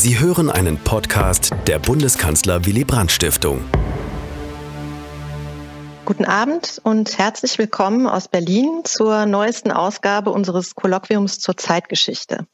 [0.00, 3.64] Sie hören einen Podcast der Bundeskanzler Willy Brandt Stiftung.
[6.04, 12.46] Guten Abend und herzlich willkommen aus Berlin zur neuesten Ausgabe unseres Kolloquiums zur Zeitgeschichte.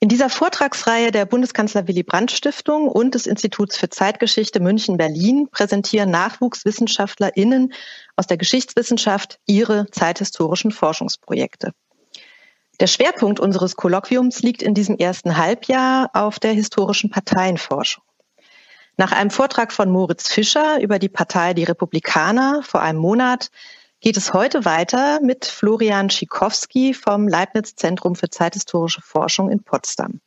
[0.00, 6.10] In dieser Vortragsreihe der Bundeskanzler Willy Brandt Stiftung und des Instituts für Zeitgeschichte München-Berlin präsentieren
[6.10, 7.72] NachwuchswissenschaftlerInnen
[8.16, 11.72] aus der Geschichtswissenschaft ihre zeithistorischen Forschungsprojekte.
[12.78, 18.04] Der Schwerpunkt unseres Kolloquiums liegt in diesem ersten Halbjahr auf der historischen Parteienforschung.
[18.98, 23.50] Nach einem Vortrag von Moritz Fischer über die Partei Die Republikaner vor einem Monat
[24.00, 30.20] geht es heute weiter mit Florian Schikowski vom Leibniz Zentrum für zeithistorische Forschung in Potsdam.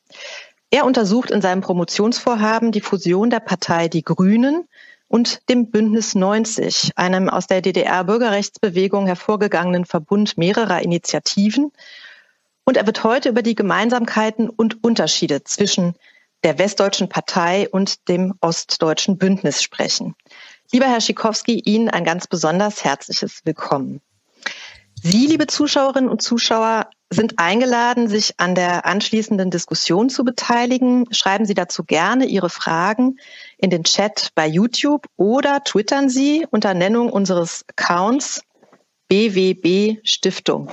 [0.71, 4.67] Er untersucht in seinem Promotionsvorhaben die Fusion der Partei Die Grünen
[5.07, 11.71] und dem Bündnis 90, einem aus der DDR-Bürgerrechtsbewegung hervorgegangenen Verbund mehrerer Initiativen
[12.69, 15.95] und er wird heute über die Gemeinsamkeiten und Unterschiede zwischen
[16.43, 20.13] der Westdeutschen Partei und dem Ostdeutschen Bündnis sprechen.
[20.71, 24.01] Lieber Herr Schikowski, Ihnen ein ganz besonders herzliches Willkommen.
[24.93, 31.11] Sie, liebe Zuschauerinnen und Zuschauer, sind eingeladen, sich an der anschließenden Diskussion zu beteiligen.
[31.11, 33.17] Schreiben Sie dazu gerne Ihre Fragen
[33.57, 38.43] in den Chat bei YouTube oder twittern Sie unter Nennung unseres Accounts
[39.07, 40.71] BWB Stiftung.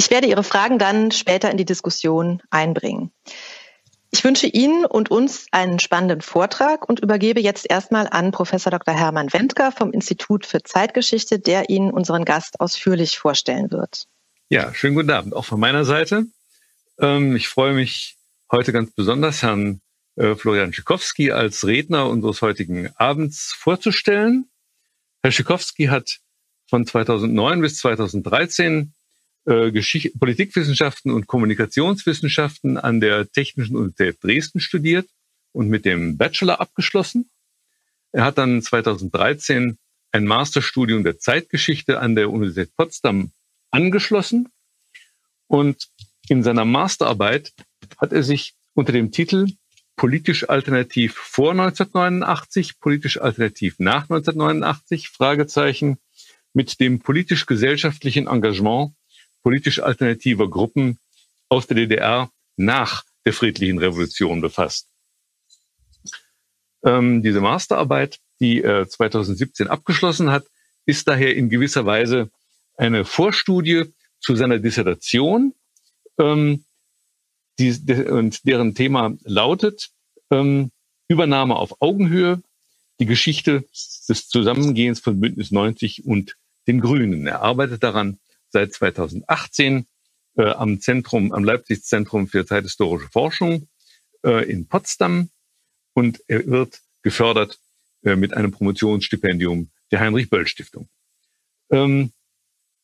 [0.00, 3.12] Ich werde Ihre Fragen dann später in die Diskussion einbringen.
[4.10, 8.94] Ich wünsche Ihnen und uns einen spannenden Vortrag und übergebe jetzt erstmal an Professor Dr.
[8.94, 14.06] Hermann Wendker vom Institut für Zeitgeschichte, der Ihnen unseren Gast ausführlich vorstellen wird.
[14.48, 16.24] Ja, schönen guten Abend auch von meiner Seite.
[16.98, 18.16] Ähm, ich freue mich
[18.50, 19.82] heute ganz besonders, Herrn
[20.16, 24.48] äh, Florian Schikowski als Redner unseres heutigen Abends vorzustellen.
[25.22, 26.20] Herr Schikowski hat
[26.70, 28.94] von 2009 bis 2013
[29.46, 29.72] äh,
[30.18, 35.08] Politikwissenschaften und Kommunikationswissenschaften an der Technischen Universität Dresden studiert
[35.52, 37.30] und mit dem Bachelor abgeschlossen.
[38.12, 39.78] Er hat dann 2013
[40.12, 43.30] ein Masterstudium der Zeitgeschichte an der Universität Potsdam
[43.70, 44.48] angeschlossen
[45.46, 45.88] und
[46.28, 47.52] in seiner Masterarbeit
[47.98, 49.46] hat er sich unter dem Titel
[49.96, 55.98] Politisch alternativ vor 1989, politisch alternativ nach 1989, Fragezeichen,
[56.54, 58.94] mit dem politisch-gesellschaftlichen Engagement
[59.42, 60.98] politisch alternativer Gruppen
[61.48, 64.88] aus der DDR nach der friedlichen Revolution befasst.
[66.84, 70.46] Ähm, diese Masterarbeit, die äh, 2017 abgeschlossen hat,
[70.86, 72.30] ist daher in gewisser Weise
[72.76, 75.54] eine Vorstudie zu seiner Dissertation,
[76.18, 76.64] ähm,
[77.58, 79.90] die, de, und deren Thema lautet
[80.30, 80.70] ähm,
[81.08, 82.42] Übernahme auf Augenhöhe,
[83.00, 83.64] die Geschichte
[84.08, 86.36] des Zusammengehens von Bündnis 90 und
[86.66, 87.26] den Grünen.
[87.26, 88.18] Er arbeitet daran
[88.50, 89.86] seit 2018
[90.36, 93.68] äh, am Zentrum, am Leipzig Zentrum für zeithistorische Forschung
[94.24, 95.30] äh, in Potsdam
[95.94, 97.58] und er wird gefördert
[98.02, 100.88] äh, mit einem Promotionsstipendium der Heinrich Böll Stiftung.
[101.70, 102.12] Ähm,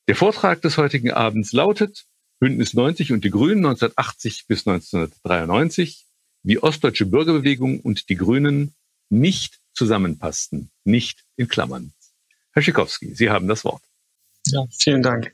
[0.09, 2.07] der Vortrag des heutigen Abends lautet
[2.39, 6.07] Bündnis 90 und die Grünen 1980 bis 1993,
[6.43, 8.75] wie ostdeutsche Bürgerbewegung und die Grünen
[9.09, 11.93] nicht zusammenpassten, nicht in Klammern.
[12.53, 13.83] Herr Schikowski, Sie haben das Wort.
[14.53, 15.33] Ja, vielen Dank.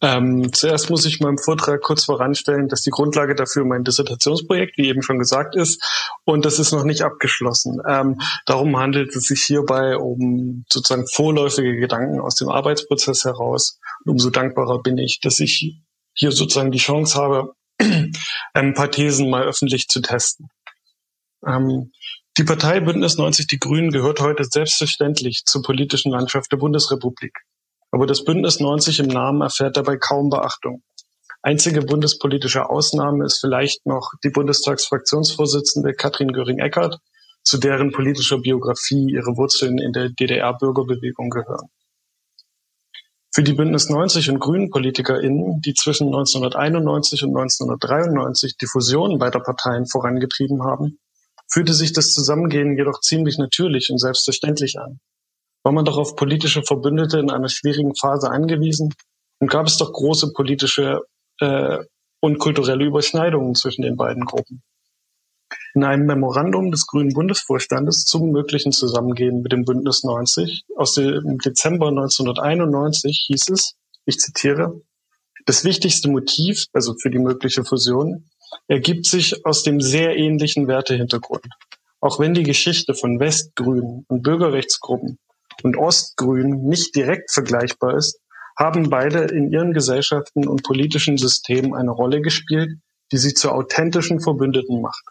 [0.00, 4.88] Ähm, zuerst muss ich meinem Vortrag kurz voranstellen, dass die Grundlage dafür mein Dissertationsprojekt, wie
[4.88, 5.82] eben schon gesagt ist,
[6.24, 7.80] und das ist noch nicht abgeschlossen.
[7.88, 13.78] Ähm, darum handelt es sich hierbei um sozusagen vorläufige Gedanken aus dem Arbeitsprozess heraus.
[14.04, 15.80] Und umso dankbarer bin ich, dass ich
[16.12, 17.54] hier sozusagen die Chance habe,
[18.54, 20.48] ein paar Thesen mal öffentlich zu testen.
[21.46, 21.92] Ähm,
[22.36, 27.32] die Partei Bündnis 90 Die Grünen gehört heute selbstverständlich zur politischen Landschaft der Bundesrepublik
[27.94, 30.82] aber das Bündnis 90 im Namen erfährt dabei kaum Beachtung.
[31.42, 36.98] Einzige bundespolitische Ausnahme ist vielleicht noch die Bundestagsfraktionsvorsitzende Katrin Göring-Eckardt,
[37.44, 41.68] zu deren politischer Biografie ihre Wurzeln in der DDR-Bürgerbewegung gehören.
[43.32, 49.38] Für die Bündnis 90 und Grünen PolitikerInnen, die zwischen 1991 und 1993 die Fusion beider
[49.38, 50.98] Parteien vorangetrieben haben,
[51.48, 54.98] fühlte sich das Zusammengehen jedoch ziemlich natürlich und selbstverständlich an
[55.64, 58.94] war man doch auf politische Verbündete in einer schwierigen Phase angewiesen
[59.40, 61.00] und gab es doch große politische
[61.40, 61.78] äh,
[62.20, 64.62] und kulturelle Überschneidungen zwischen den beiden Gruppen.
[65.74, 71.38] In einem Memorandum des Grünen Bundesvorstandes zum möglichen Zusammengehen mit dem Bündnis 90 aus dem
[71.38, 73.74] Dezember 1991 hieß es,
[74.04, 74.82] ich zitiere,
[75.46, 78.26] das wichtigste Motiv, also für die mögliche Fusion,
[78.68, 81.46] ergibt sich aus dem sehr ähnlichen Wertehintergrund.
[82.00, 85.18] Auch wenn die Geschichte von Westgrünen und Bürgerrechtsgruppen
[85.62, 88.20] und Ostgrün nicht direkt vergleichbar ist,
[88.56, 92.78] haben beide in ihren Gesellschaften und politischen Systemen eine Rolle gespielt,
[93.12, 95.04] die sie zu authentischen Verbündeten macht.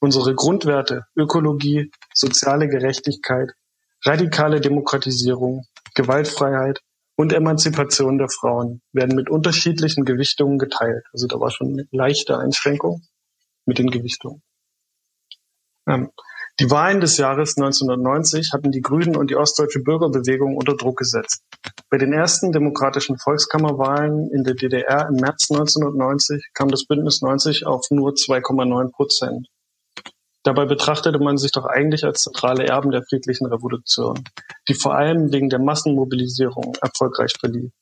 [0.00, 3.50] Unsere Grundwerte Ökologie, soziale Gerechtigkeit,
[4.04, 5.64] radikale Demokratisierung,
[5.94, 6.80] Gewaltfreiheit
[7.16, 11.04] und Emanzipation der Frauen werden mit unterschiedlichen Gewichtungen geteilt.
[11.12, 13.02] Also da war schon eine leichte Einschränkung
[13.66, 14.42] mit den Gewichtungen.
[15.86, 16.10] Ähm,
[16.60, 21.42] die Wahlen des Jahres 1990 hatten die Grünen und die ostdeutsche Bürgerbewegung unter Druck gesetzt.
[21.88, 27.66] Bei den ersten demokratischen Volkskammerwahlen in der DDR im März 1990 kam das Bündnis 90
[27.66, 29.48] auf nur 2,9 Prozent.
[30.42, 34.22] Dabei betrachtete man sich doch eigentlich als zentrale Erben der friedlichen Revolution,
[34.68, 37.72] die vor allem wegen der Massenmobilisierung erfolgreich verlief.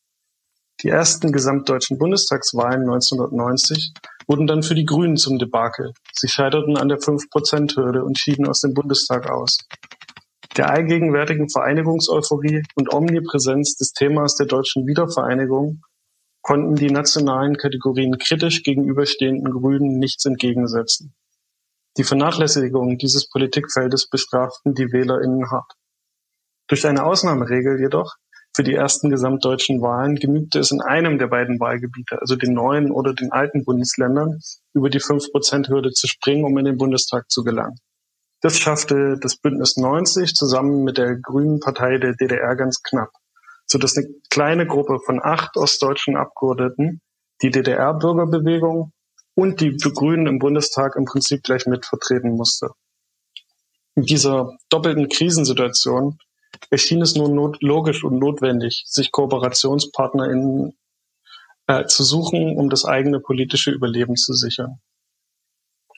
[0.83, 3.95] Die ersten gesamtdeutschen Bundestagswahlen 1990
[4.29, 5.93] wurden dann für die Grünen zum Debakel.
[6.13, 9.59] Sie scheiterten an der 5-Prozent-Hürde und schieden aus dem Bundestag aus.
[10.57, 15.83] Der allgegenwärtigen Vereinigungseuphorie und Omnipräsenz des Themas der deutschen Wiedervereinigung
[16.43, 21.15] konnten die nationalen Kategorien kritisch gegenüberstehenden Grünen nichts entgegensetzen.
[21.97, 25.73] Die Vernachlässigung dieses Politikfeldes bestraften die WählerInnen hart.
[26.69, 28.15] Durch eine Ausnahmeregel jedoch
[28.55, 32.91] für die ersten gesamtdeutschen Wahlen genügte es in einem der beiden Wahlgebiete, also den neuen
[32.91, 34.41] oder den alten Bundesländern,
[34.75, 37.79] über die 5-Prozent-Hürde zu springen, um in den Bundestag zu gelangen.
[38.41, 43.11] Das schaffte das Bündnis 90 zusammen mit der Grünen Partei der DDR ganz knapp,
[43.67, 47.01] so dass eine kleine Gruppe von acht ostdeutschen Abgeordneten
[47.43, 48.93] die DDR-Bürgerbewegung
[49.35, 52.71] und die Grünen im Bundestag im Prinzip gleich mitvertreten musste.
[53.95, 56.19] In dieser doppelten Krisensituation
[56.71, 60.77] erschien es nun not logisch und notwendig, sich KooperationspartnerInnen
[61.67, 64.81] äh, zu suchen, um das eigene politische Überleben zu sichern.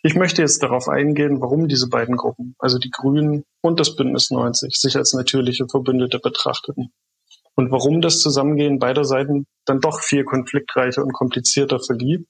[0.02, 4.30] Ich möchte jetzt darauf eingehen, warum diese beiden Gruppen, also die Grünen und das Bündnis
[4.30, 6.92] 90, sich als natürliche Verbündete betrachteten.
[7.54, 12.22] Und warum das Zusammengehen beider Seiten dann doch viel konfliktreicher und komplizierter verlief,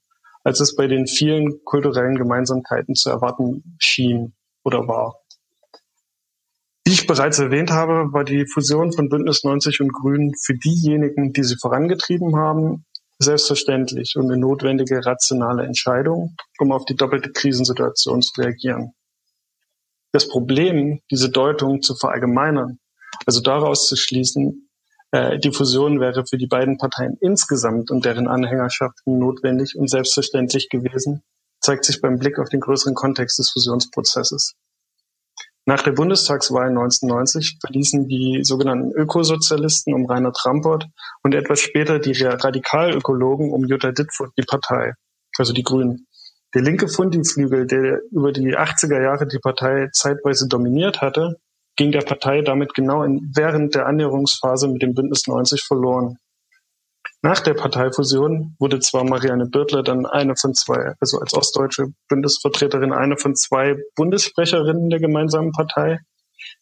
[0.43, 4.33] als es bei den vielen kulturellen Gemeinsamkeiten zu erwarten schien
[4.63, 5.20] oder war.
[6.91, 11.31] Wie ich bereits erwähnt habe, war die Fusion von Bündnis 90 und Grünen für diejenigen,
[11.31, 12.83] die sie vorangetrieben haben,
[13.17, 18.91] selbstverständlich und eine notwendige rationale Entscheidung, um auf die doppelte Krisensituation zu reagieren.
[20.11, 22.79] Das Problem, diese Deutung zu verallgemeinern,
[23.25, 24.67] also daraus zu schließen,
[25.11, 30.67] äh, die Fusion wäre für die beiden Parteien insgesamt und deren Anhängerschaften notwendig und selbstverständlich
[30.67, 31.23] gewesen,
[31.61, 34.55] zeigt sich beim Blick auf den größeren Kontext des Fusionsprozesses.
[35.71, 40.87] Nach der Bundestagswahl 1990 verließen die sogenannten Ökosozialisten um Rainer Tramport
[41.23, 44.91] und etwas später die Radikalökologen um Jutta Dittfurt die Partei,
[45.37, 46.07] also die Grünen.
[46.53, 51.37] Der linke Fundiflügel, der über die 80er Jahre die Partei zeitweise dominiert hatte,
[51.77, 56.17] ging der Partei damit genau in, während der Annäherungsphase mit dem Bündnis 90 verloren.
[57.23, 62.93] Nach der Parteifusion wurde zwar Marianne Birtler dann eine von zwei, also als ostdeutsche Bundesvertreterin,
[62.93, 65.99] eine von zwei Bundessprecherinnen der gemeinsamen Partei.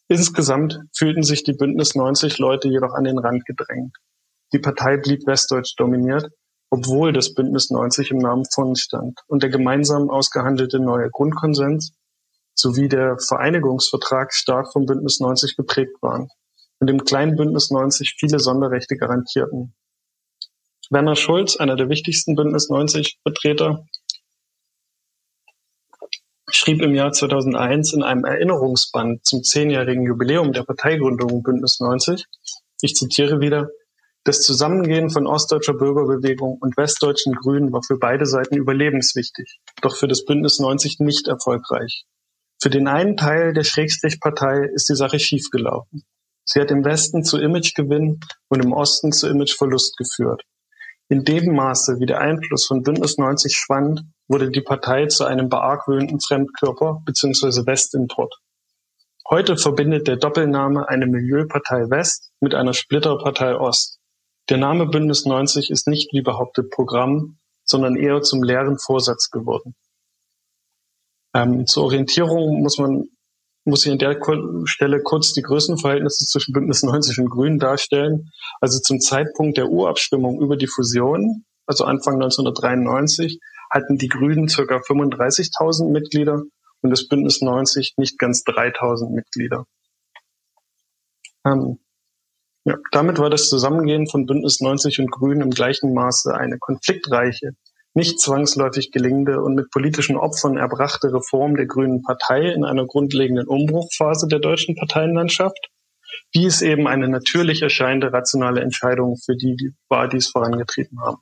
[0.09, 3.95] Insgesamt fühlten sich die Bündnis 90 Leute jedoch an den Rand gedrängt.
[4.51, 6.29] Die Partei blieb westdeutsch dominiert,
[6.69, 11.93] obwohl das Bündnis 90 im Namen von stand und der gemeinsam ausgehandelte neue Grundkonsens
[12.53, 16.27] sowie der Vereinigungsvertrag stark vom Bündnis 90 geprägt waren
[16.79, 19.73] und dem kleinen Bündnis 90 viele Sonderrechte garantierten.
[20.91, 23.85] Werner Schulz, einer der wichtigsten Bündnis 90 Vertreter,
[26.49, 32.25] schrieb im Jahr 2001 in einem Erinnerungsband zum zehnjährigen Jubiläum der Parteigründung Bündnis 90,
[32.81, 33.69] ich zitiere wieder,
[34.23, 40.07] das Zusammengehen von ostdeutscher Bürgerbewegung und westdeutschen Grünen war für beide Seiten überlebenswichtig, doch für
[40.07, 42.05] das Bündnis 90 nicht erfolgreich.
[42.59, 46.03] Für den einen Teil der Schrägstrichpartei ist die Sache schiefgelaufen.
[46.45, 50.43] Sie hat im Westen zu Imagegewinn und im Osten zu Imageverlust geführt.
[51.11, 55.49] In dem Maße, wie der Einfluss von Bündnis 90 schwand, wurde die Partei zu einem
[55.49, 57.65] beargwöhnten Fremdkörper bzw.
[57.65, 58.35] Westimport.
[59.27, 63.99] Heute verbindet der Doppelname eine Milieupartei West mit einer Splitterpartei Ost.
[64.49, 69.75] Der Name Bündnis 90 ist nicht wie behauptet Programm, sondern eher zum leeren Vorsatz geworden.
[71.33, 73.09] Ähm, zur Orientierung muss man
[73.69, 74.19] muss ich an der
[74.65, 78.31] Stelle kurz die Größenverhältnisse zwischen Bündnis 90 und Grünen darstellen.
[78.61, 84.77] Also zum Zeitpunkt der Urabstimmung über die Fusion, also Anfang 1993, hatten die Grünen circa
[84.77, 86.43] 35.000 Mitglieder
[86.81, 89.65] und das Bündnis 90 nicht ganz 3.000 Mitglieder.
[91.45, 91.79] Ähm,
[92.65, 97.51] ja, damit war das Zusammengehen von Bündnis 90 und Grünen im gleichen Maße eine konfliktreiche,
[97.99, 103.45] nicht zwangsläufig gelingende und mit politischen Opfern erbrachte Reform der Grünen Partei in einer grundlegenden
[103.45, 105.69] Umbruchphase der deutschen Parteienlandschaft,
[106.31, 111.17] wie es eben eine natürlich erscheinende rationale Entscheidung für die war, die es vorangetrieben haben.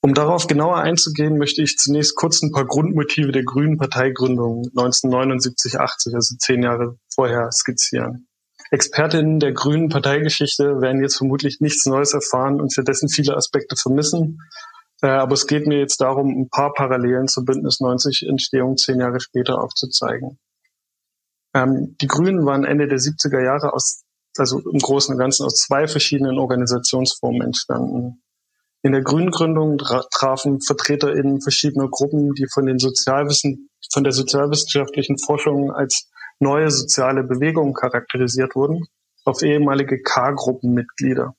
[0.00, 6.14] Um darauf genauer einzugehen, möchte ich zunächst kurz ein paar Grundmotive der Grünen Parteigründung 1979-80,
[6.14, 8.27] also zehn Jahre vorher, skizzieren.
[8.70, 14.40] Expertinnen der Grünen Parteigeschichte werden jetzt vermutlich nichts Neues erfahren und stattdessen viele Aspekte vermissen.
[15.02, 19.00] Äh, aber es geht mir jetzt darum, ein paar Parallelen zur Bündnis 90 Entstehung zehn
[19.00, 20.38] Jahre später aufzuzeigen.
[21.54, 24.02] Ähm, die Grünen waren Ende der 70er Jahre aus,
[24.36, 28.22] also im Großen und Ganzen aus zwei verschiedenen Organisationsformen entstanden.
[28.82, 35.72] In der Grüngründung trafen VertreterInnen verschiedener Gruppen, die von den Sozialwissen, von der sozialwissenschaftlichen Forschung
[35.72, 36.08] als
[36.40, 38.86] neue soziale Bewegungen charakterisiert wurden,
[39.24, 41.34] auf ehemalige K-Gruppenmitglieder.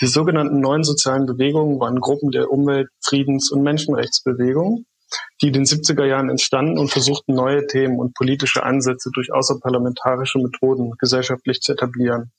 [0.00, 4.86] Die sogenannten neuen sozialen Bewegungen waren Gruppen der Umwelt-, Friedens- und Menschenrechtsbewegung,
[5.42, 10.38] die in den 70er Jahren entstanden und versuchten, neue Themen und politische Ansätze durch außerparlamentarische
[10.38, 12.32] Methoden gesellschaftlich zu etablieren.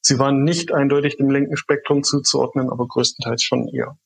[0.00, 3.96] Sie waren nicht eindeutig dem linken Spektrum zuzuordnen, aber größtenteils schon eher.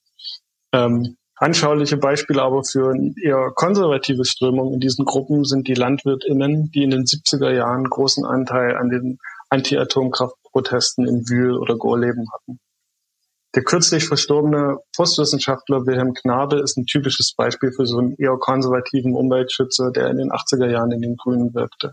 [0.73, 6.83] Ähm, anschauliche Beispiele aber für eher konservative Strömungen in diesen Gruppen sind die LandwirtInnen, die
[6.83, 9.19] in den 70er Jahren großen Anteil an den
[9.50, 12.59] Anti-Atomkraftprotesten in Wühl oder Gorleben hatten.
[13.55, 19.14] Der kürzlich verstorbene Postwissenschaftler Wilhelm Knabe ist ein typisches Beispiel für so einen eher konservativen
[19.14, 21.93] Umweltschützer, der in den 80er Jahren in den Grünen wirkte.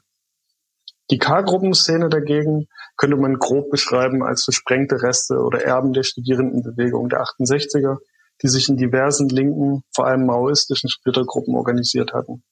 [1.09, 7.21] Die K-Gruppenszene dagegen könnte man grob beschreiben als versprengte Reste oder Erben der Studierendenbewegung der
[7.21, 7.97] 68er,
[8.43, 12.43] die sich in diversen linken, vor allem maoistischen Splittergruppen organisiert hatten.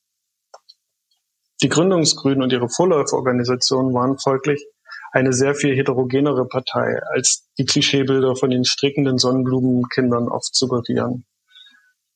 [1.62, 4.66] Die Gründungsgrünen und ihre Vorläuferorganisationen waren folglich
[5.12, 11.26] eine sehr viel heterogenere Partei, als die Klischeebilder von den strickenden Sonnenblumenkindern oft suggerieren.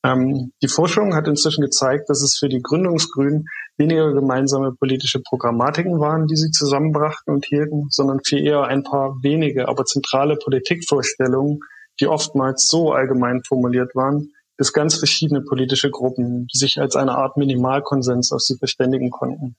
[0.03, 3.45] Ähm, die Forschung hat inzwischen gezeigt, dass es für die Gründungsgrünen
[3.77, 9.17] weniger gemeinsame politische Programmatiken waren, die sie zusammenbrachten und hielten, sondern viel eher ein paar
[9.21, 11.59] wenige, aber zentrale Politikvorstellungen,
[11.99, 17.37] die oftmals so allgemein formuliert waren, dass ganz verschiedene politische Gruppen sich als eine Art
[17.37, 19.55] Minimalkonsens auf sie verständigen konnten.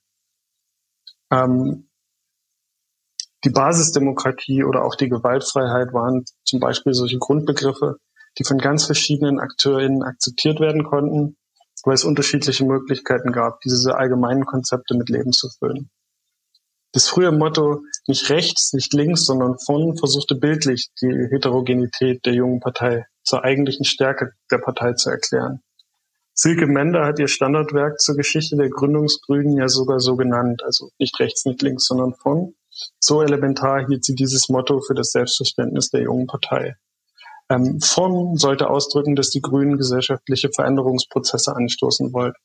[1.31, 1.89] Ähm,
[3.43, 7.97] die Basisdemokratie oder auch die Gewaltfreiheit waren zum Beispiel solche Grundbegriffe,
[8.39, 11.37] die von ganz verschiedenen AkteurInnen akzeptiert werden konnten,
[11.83, 15.89] weil es unterschiedliche Möglichkeiten gab, diese allgemeinen Konzepte mit Leben zu füllen.
[16.93, 22.59] Das frühe Motto nicht rechts, nicht links, sondern von versuchte bildlich die Heterogenität der jungen
[22.59, 25.61] Partei zur eigentlichen Stärke der Partei zu erklären.
[26.33, 31.19] Silke Mender hat ihr Standardwerk zur Geschichte der Gründungsgrünen ja sogar so genannt, also nicht
[31.19, 32.53] rechts, nicht links, sondern von.
[32.99, 36.75] So elementar hielt sie dieses Motto für das Selbstverständnis der jungen Partei.
[37.49, 42.37] Ähm, von sollte ausdrücken, dass die Grünen gesellschaftliche Veränderungsprozesse anstoßen wollten.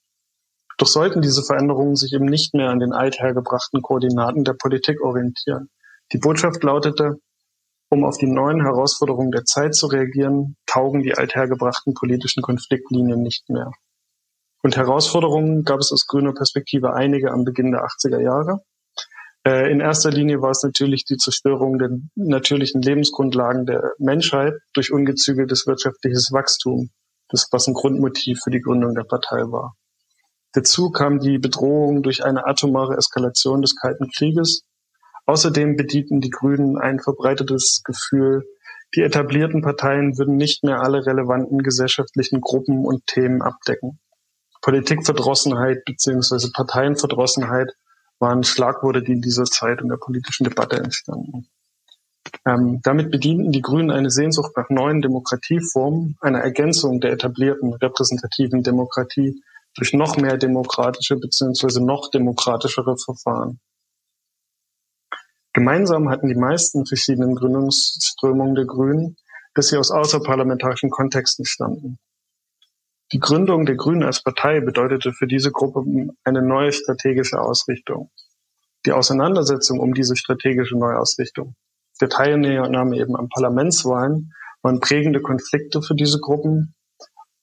[0.82, 5.70] Doch sollten diese Veränderungen sich eben nicht mehr an den althergebrachten Koordinaten der Politik orientieren.
[6.12, 7.20] Die Botschaft lautete,
[7.88, 13.48] um auf die neuen Herausforderungen der Zeit zu reagieren, taugen die althergebrachten politischen Konfliktlinien nicht
[13.48, 13.70] mehr.
[14.64, 18.58] Und Herausforderungen gab es aus grüner Perspektive einige am Beginn der 80er Jahre.
[19.46, 24.92] Äh, in erster Linie war es natürlich die Zerstörung der natürlichen Lebensgrundlagen der Menschheit durch
[24.92, 26.90] ungezügeltes wirtschaftliches Wachstum,
[27.28, 29.76] das was ein Grundmotiv für die Gründung der Partei war.
[30.52, 34.64] Dazu kam die Bedrohung durch eine atomare Eskalation des Kalten Krieges.
[35.26, 38.44] Außerdem bedienten die Grünen ein verbreitetes Gefühl,
[38.94, 43.98] die etablierten Parteien würden nicht mehr alle relevanten gesellschaftlichen Gruppen und Themen abdecken.
[44.60, 46.50] Politikverdrossenheit bzw.
[46.52, 47.72] Parteienverdrossenheit
[48.18, 51.48] waren Schlagworte, die in dieser Zeit in der politischen Debatte entstanden.
[52.46, 58.62] Ähm, damit bedienten die Grünen eine Sehnsucht nach neuen Demokratieformen, einer Ergänzung der etablierten repräsentativen
[58.62, 59.42] Demokratie
[59.74, 61.80] durch noch mehr demokratische bzw.
[61.80, 63.60] noch demokratischere Verfahren.
[65.54, 69.16] Gemeinsam hatten die meisten verschiedenen Gründungsströmungen der Grünen,
[69.54, 71.98] dass sie aus außerparlamentarischen Kontexten stammten.
[73.12, 75.84] Die Gründung der Grünen als Partei bedeutete für diese Gruppe
[76.24, 78.10] eine neue strategische Ausrichtung.
[78.86, 81.54] Die Auseinandersetzung um diese strategische Neuausrichtung,
[82.00, 86.74] der Teilnahme eben an Parlamentswahlen, waren prägende Konflikte für diese Gruppen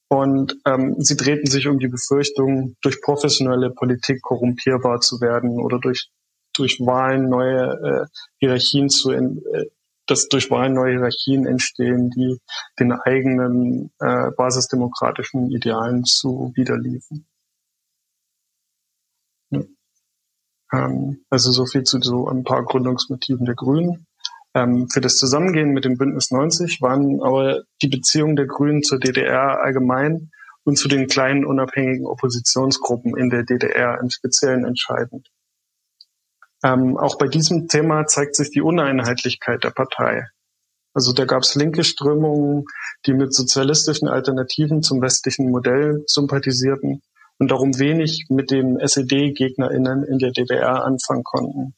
[0.09, 5.79] und ähm, sie drehten sich um die Befürchtung, durch professionelle Politik korrumpierbar zu werden oder
[5.79, 6.09] durch
[6.55, 9.69] durch Wahlen neue äh, Hierarchien zu äh,
[10.07, 12.39] dass durch Wahlen neue Hierarchien entstehen, die
[12.79, 17.27] den eigenen äh, basisdemokratischen Idealen zuwiderliefen.
[19.51, 19.61] Ja.
[20.73, 24.07] Ähm, also so viel zu so ein paar Gründungsmotiven der Grünen.
[24.59, 28.99] Ähm, für das Zusammengehen mit dem Bündnis 90 waren aber die Beziehungen der Grünen zur
[28.99, 30.31] DDR allgemein
[30.65, 35.29] und zu den kleinen unabhängigen Oppositionsgruppen in der DDR im Speziellen entscheidend.
[36.61, 40.27] Ähm, auch bei diesem Thema zeigt sich die Uneinheitlichkeit der Partei.
[40.93, 42.65] Also da gab es linke Strömungen,
[43.05, 47.01] die mit sozialistischen Alternativen zum westlichen Modell sympathisierten
[47.37, 51.75] und darum wenig mit den SED-GegnerInnen in der DDR anfangen konnten.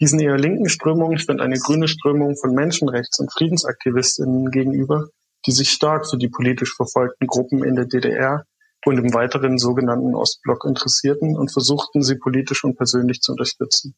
[0.00, 5.08] Diesen eher linken Strömungen stand eine grüne Strömung von Menschenrechts- und Friedensaktivistinnen gegenüber,
[5.46, 8.44] die sich stark für die politisch verfolgten Gruppen in der DDR
[8.86, 13.94] und im weiteren sogenannten Ostblock interessierten und versuchten, sie politisch und persönlich zu unterstützen.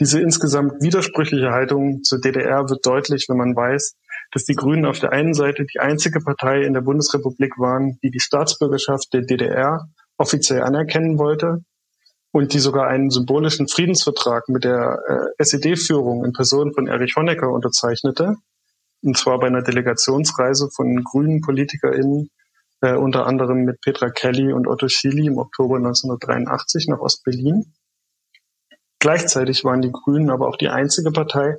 [0.00, 3.94] Diese insgesamt widersprüchliche Haltung zur DDR wird deutlich, wenn man weiß,
[4.32, 8.10] dass die Grünen auf der einen Seite die einzige Partei in der Bundesrepublik waren, die
[8.10, 11.64] die Staatsbürgerschaft der DDR offiziell anerkennen wollte
[12.32, 17.50] und die sogar einen symbolischen Friedensvertrag mit der äh, SED-Führung in Person von Erich Honecker
[17.50, 18.36] unterzeichnete,
[19.02, 22.30] und zwar bei einer Delegationsreise von grünen PolitikerInnen,
[22.82, 27.72] äh, unter anderem mit Petra Kelly und Otto Schily im Oktober 1983 nach Ostberlin.
[28.98, 31.56] Gleichzeitig waren die Grünen aber auch die einzige Partei,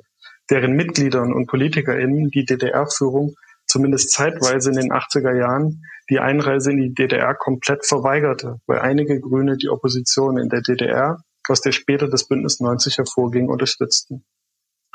[0.50, 3.34] deren Mitgliedern und PolitikerInnen die DDR-Führung
[3.66, 9.20] zumindest zeitweise in den 80er Jahren die Einreise in die DDR komplett verweigerte, weil einige
[9.20, 14.24] Grüne die Opposition in der DDR, aus der später das Bündnis 90 hervorging, unterstützten.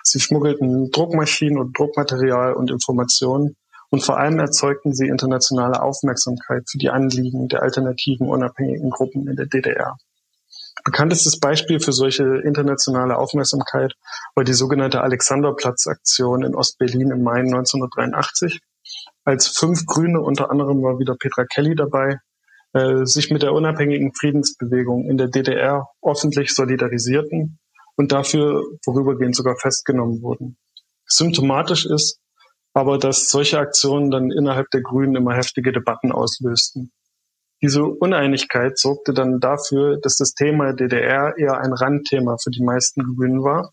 [0.04, 3.56] Sie schmuggelten Druckmaschinen und Druckmaterial und Informationen
[3.90, 9.36] und vor allem erzeugten sie internationale Aufmerksamkeit für die Anliegen der alternativen unabhängigen Gruppen in
[9.36, 9.98] der DDR.
[10.88, 13.92] Bekanntestes Beispiel für solche internationale Aufmerksamkeit
[14.36, 18.62] war die sogenannte Alexanderplatz-Aktion in Ostberlin im Mai 1983,
[19.26, 22.20] als fünf Grüne, unter anderem war wieder Petra Kelly dabei,
[22.72, 27.60] äh, sich mit der unabhängigen Friedensbewegung in der DDR öffentlich solidarisierten
[27.98, 30.56] und dafür vorübergehend sogar festgenommen wurden.
[31.06, 32.22] Symptomatisch ist
[32.74, 36.94] aber, dass solche Aktionen dann innerhalb der Grünen immer heftige Debatten auslösten.
[37.62, 43.02] Diese Uneinigkeit sorgte dann dafür, dass das Thema DDR eher ein Randthema für die meisten
[43.16, 43.72] Grünen war.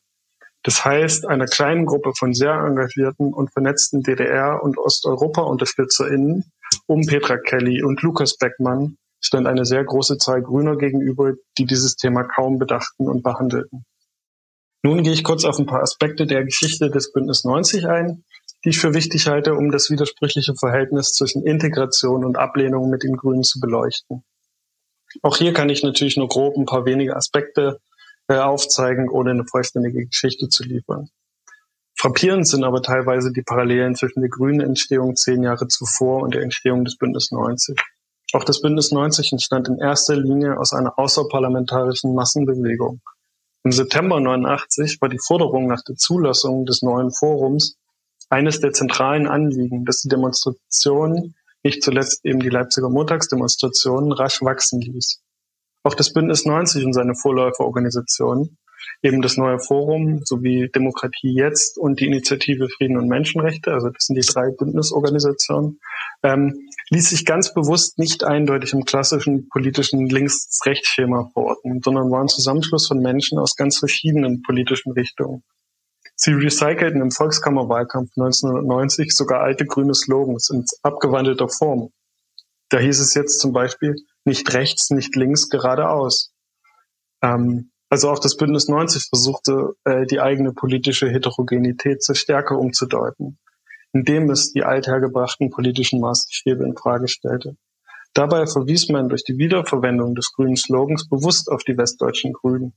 [0.63, 6.45] Das heißt, einer kleinen Gruppe von sehr engagierten und vernetzten DDR- und Osteuropa-UnterstützerInnen
[6.87, 11.97] um Petra Kelly und Lukas Beckmann stand eine sehr große Zahl Grüner gegenüber, die dieses
[11.97, 13.85] Thema kaum bedachten und behandelten.
[14.83, 18.25] Nun gehe ich kurz auf ein paar Aspekte der Geschichte des Bündnis 90 ein
[18.65, 23.17] die ich für wichtig halte, um das widersprüchliche Verhältnis zwischen Integration und Ablehnung mit den
[23.17, 24.25] Grünen zu beleuchten.
[25.23, 27.79] Auch hier kann ich natürlich nur grob ein paar wenige Aspekte
[28.29, 31.09] äh, aufzeigen, ohne eine vollständige Geschichte zu liefern.
[31.97, 36.43] Frappierend sind aber teilweise die Parallelen zwischen der grünen Entstehung zehn Jahre zuvor und der
[36.43, 37.79] Entstehung des Bündnis 90.
[38.33, 43.01] Auch das Bündnis 90 entstand in erster Linie aus einer außerparlamentarischen Massenbewegung.
[43.63, 47.77] Im September 89 war die Forderung nach der Zulassung des neuen Forums
[48.31, 54.81] eines der zentralen Anliegen, dass die Demonstration, nicht zuletzt eben die Leipziger Montagsdemonstration, rasch wachsen
[54.81, 55.21] ließ.
[55.83, 58.59] Auch das Bündnis 90 und seine Vorläuferorganisationen,
[59.03, 64.07] eben das neue Forum sowie Demokratie jetzt und die Initiative Frieden und Menschenrechte, also das
[64.07, 65.81] sind die drei Bündnisorganisationen,
[66.23, 72.29] ähm, ließ sich ganz bewusst nicht eindeutig im klassischen politischen Links-Rechts-Schema verorten, sondern war ein
[72.29, 75.43] Zusammenschluss von Menschen aus ganz verschiedenen politischen Richtungen.
[76.17, 81.91] Sie recycelten im Volkskammerwahlkampf 1990 sogar alte grüne Slogans in abgewandelter Form.
[82.69, 86.33] Da hieß es jetzt zum Beispiel nicht rechts, nicht links, geradeaus.
[87.23, 93.39] Ähm, also auch das Bündnis 90 versuchte, äh, die eigene politische Heterogenität zur Stärke umzudeuten,
[93.93, 97.57] indem es die althergebrachten politischen Maßstäbe in Frage stellte.
[98.15, 102.75] Dabei verwies man durch die Wiederverwendung des grünen Slogans bewusst auf die westdeutschen Grünen.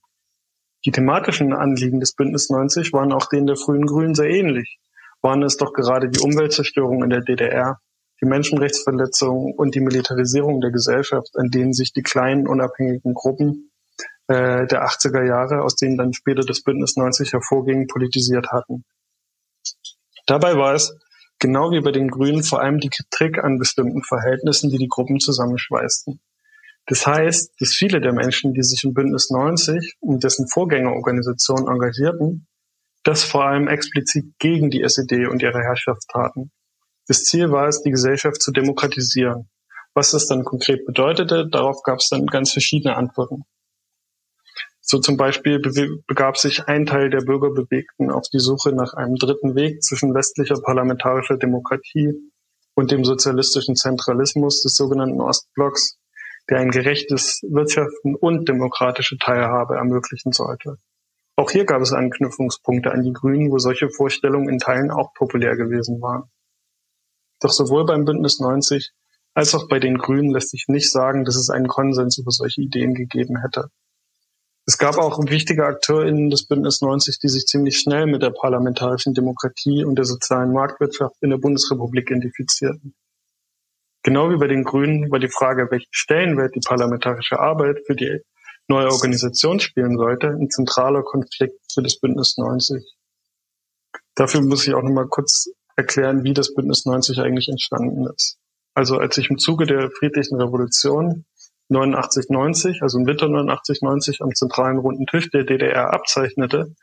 [0.88, 4.80] Die thematischen Anliegen des Bündnis 90 waren auch denen der frühen Grünen sehr ähnlich.
[5.21, 7.82] Waren es doch gerade die Umweltzerstörung in der DDR,
[8.21, 13.69] die Menschenrechtsverletzungen und die Militarisierung der Gesellschaft, an denen sich die kleinen unabhängigen Gruppen
[14.28, 18.86] äh, der 80er Jahre, aus denen dann später das Bündnis 90 hervorging, politisiert hatten.
[20.26, 20.97] Dabei war es,
[21.38, 25.19] genau wie bei den Grünen, vor allem die Kritik an bestimmten Verhältnissen, die die Gruppen
[25.19, 26.21] zusammenschweißten.
[26.88, 32.47] Das heißt, dass viele der Menschen, die sich im Bündnis 90 und dessen Vorgängerorganisationen engagierten,
[33.04, 36.52] das vor allem explizit gegen die SED und ihre Herrschaft taten.
[37.08, 39.50] Das Ziel war es, die Gesellschaft zu demokratisieren.
[39.93, 43.43] Was das dann konkret bedeutete, darauf gab es dann ganz verschiedene Antworten.
[44.80, 45.60] So zum Beispiel
[46.08, 50.62] begab sich ein Teil der Bürgerbewegten auf die Suche nach einem dritten Weg zwischen westlicher
[50.62, 52.13] parlamentarischer Demokratie
[52.76, 55.97] und dem sozialistischen Zentralismus des sogenannten Ostblocks
[56.49, 60.77] der ein gerechtes Wirtschaften und demokratische Teilhabe ermöglichen sollte.
[61.36, 65.55] Auch hier gab es Anknüpfungspunkte an die Grünen, wo solche Vorstellungen in Teilen auch populär
[65.55, 66.31] gewesen waren.
[67.39, 68.91] Doch sowohl beim Bündnis 90
[69.38, 72.62] als auch bei den Grünen lässt sich nicht sagen, dass es einen Konsens über solche
[72.62, 73.69] Ideen gegeben hätte.
[74.65, 79.13] Es gab auch wichtige AkteurInnen des Bündnis 90, die sich ziemlich schnell mit der parlamentarischen
[79.13, 82.95] Demokratie und der sozialen Marktwirtschaft in der Bundesrepublik identifizierten.
[84.08, 88.22] Genau wie bei den Grünen war die Frage, welchen Stellenwert die parlamentarische Arbeit für die
[88.70, 92.86] neue Organisation spielen sollte, ein zentraler Konflikt für das Bündnis 90.
[94.15, 98.38] Dafür muss ich auch nochmal kurz erklären, wie das Bündnis 90 eigentlich entstanden ist.
[98.74, 101.26] Also als sich im Zuge der friedlichen Revolution
[101.67, 106.74] 89, 90, also im Winter 89, 90 am zentralen runden Tisch der DDR abzeichnete,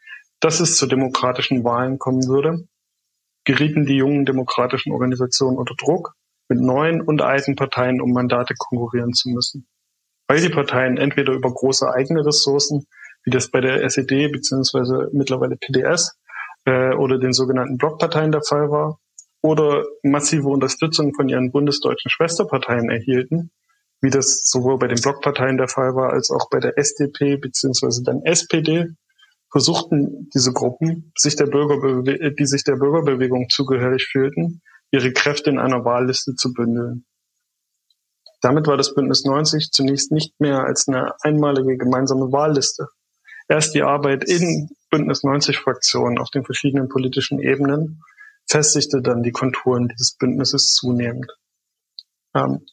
[0.41, 2.69] dass es zu demokratischen Wahlen kommen würde,
[3.45, 6.13] gerieten die jungen demokratischen Organisationen unter Druck,
[6.55, 9.67] mit neuen und alten Parteien um Mandate konkurrieren zu müssen.
[10.29, 12.87] Weil die Parteien entweder über große eigene Ressourcen,
[13.25, 15.09] wie das bei der SED bzw.
[15.13, 16.17] mittlerweile PDS
[16.65, 18.99] äh, oder den sogenannten Blockparteien der Fall war,
[19.43, 23.51] oder massive Unterstützung von ihren bundesdeutschen Schwesterparteien erhielten,
[24.01, 28.03] wie das sowohl bei den Blockparteien der Fall war, als auch bei der SDP beziehungsweise
[28.03, 28.87] dann SPD,
[29.51, 34.63] versuchten diese Gruppen, sich der die sich der Bürgerbewegung zugehörig fühlten,
[34.95, 37.05] ihre Kräfte in einer Wahlliste zu bündeln.
[38.41, 42.87] Damit war das Bündnis 90 zunächst nicht mehr als eine einmalige gemeinsame Wahlliste.
[43.49, 48.03] Erst die Arbeit in Bündnis 90 Fraktionen auf den verschiedenen politischen Ebenen
[48.47, 51.33] festigte dann die Konturen dieses Bündnisses zunehmend.
[52.35, 52.65] Ähm,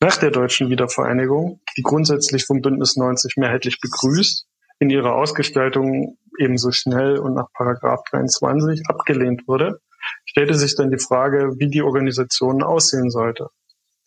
[0.00, 4.46] nach der deutschen Wiedervereinigung, die grundsätzlich vom Bündnis 90 mehrheitlich begrüßt,
[4.80, 9.80] in ihrer Ausgestaltung ebenso schnell und nach Paragraph 23 abgelehnt wurde,
[10.24, 13.48] stellte sich dann die Frage, wie die Organisation aussehen sollte.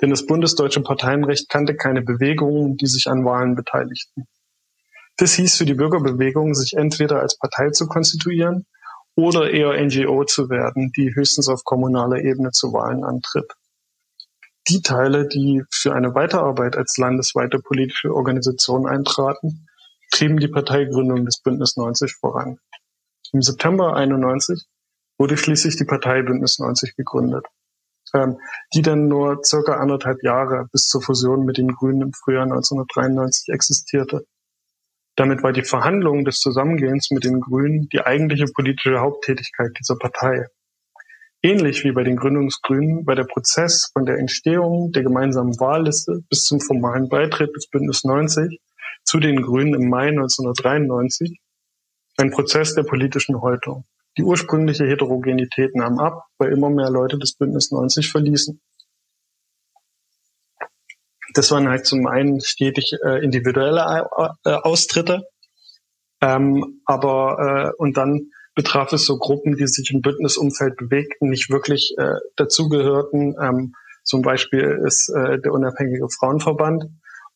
[0.01, 4.27] Denn das bundesdeutsche Parteienrecht kannte keine Bewegungen, die sich an Wahlen beteiligten.
[5.17, 8.65] Das hieß für die Bürgerbewegung, sich entweder als Partei zu konstituieren
[9.15, 13.53] oder eher NGO zu werden, die höchstens auf kommunaler Ebene zu Wahlen antritt
[14.71, 19.67] die Teile, die für eine Weiterarbeit als landesweite politische Organisation eintraten,
[20.11, 22.59] trieben die Parteigründung des Bündnis 90 voran.
[23.33, 24.65] Im September 91
[25.21, 27.45] wurde schließlich die Partei Bündnis 90 gegründet,
[28.15, 28.39] ähm,
[28.73, 33.53] die dann nur circa anderthalb Jahre bis zur Fusion mit den Grünen im Frühjahr 1993
[33.53, 34.25] existierte.
[35.15, 40.47] Damit war die Verhandlung des Zusammengehens mit den Grünen die eigentliche politische Haupttätigkeit dieser Partei.
[41.43, 46.45] Ähnlich wie bei den Gründungsgrünen war der Prozess von der Entstehung der gemeinsamen Wahlliste bis
[46.45, 48.59] zum formalen Beitritt des Bündnis 90
[49.03, 51.39] zu den Grünen im Mai 1993
[52.17, 53.85] ein Prozess der politischen Häutung.
[54.17, 58.61] Die ursprüngliche Heterogenität nahm ab, weil immer mehr Leute das Bündnis 90 verließen.
[61.33, 64.05] Das waren halt zum einen stetig äh, individuelle
[64.43, 65.23] äh, Austritte,
[66.21, 71.49] ähm, aber äh, und dann betraf es so Gruppen, die sich im Bündnisumfeld bewegten, nicht
[71.49, 73.35] wirklich äh, dazugehörten.
[73.41, 76.85] Ähm, zum Beispiel ist äh, der unabhängige Frauenverband.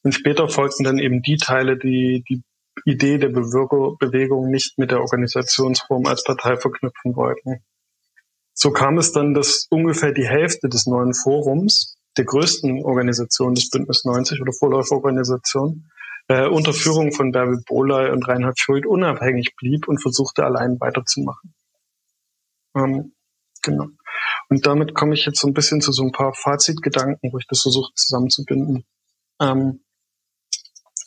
[0.04, 2.44] Und später folgten dann eben die Teile, die die
[2.86, 7.64] Idee der Bewegung nicht mit der Organisationsform als Partei verknüpfen wollten.
[8.54, 13.70] So kam es dann, dass ungefähr die Hälfte des neuen Forums, der größten Organisation des
[13.70, 15.90] Bündnis 90 oder Vorläuferorganisation,
[16.28, 21.54] äh, unter Führung von Bärbel Bohley und Reinhard Schuld unabhängig blieb und versuchte allein weiterzumachen.
[22.76, 23.14] Ähm,
[23.62, 23.88] genau.
[24.50, 27.48] Und damit komme ich jetzt so ein bisschen zu so ein paar Fazitgedanken, wo ich
[27.48, 28.86] das versuche zusammenzubinden.
[29.42, 29.85] Ähm,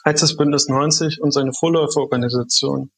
[0.04, 2.90] als das Bündnis 90 und seine Vorläuferorganisation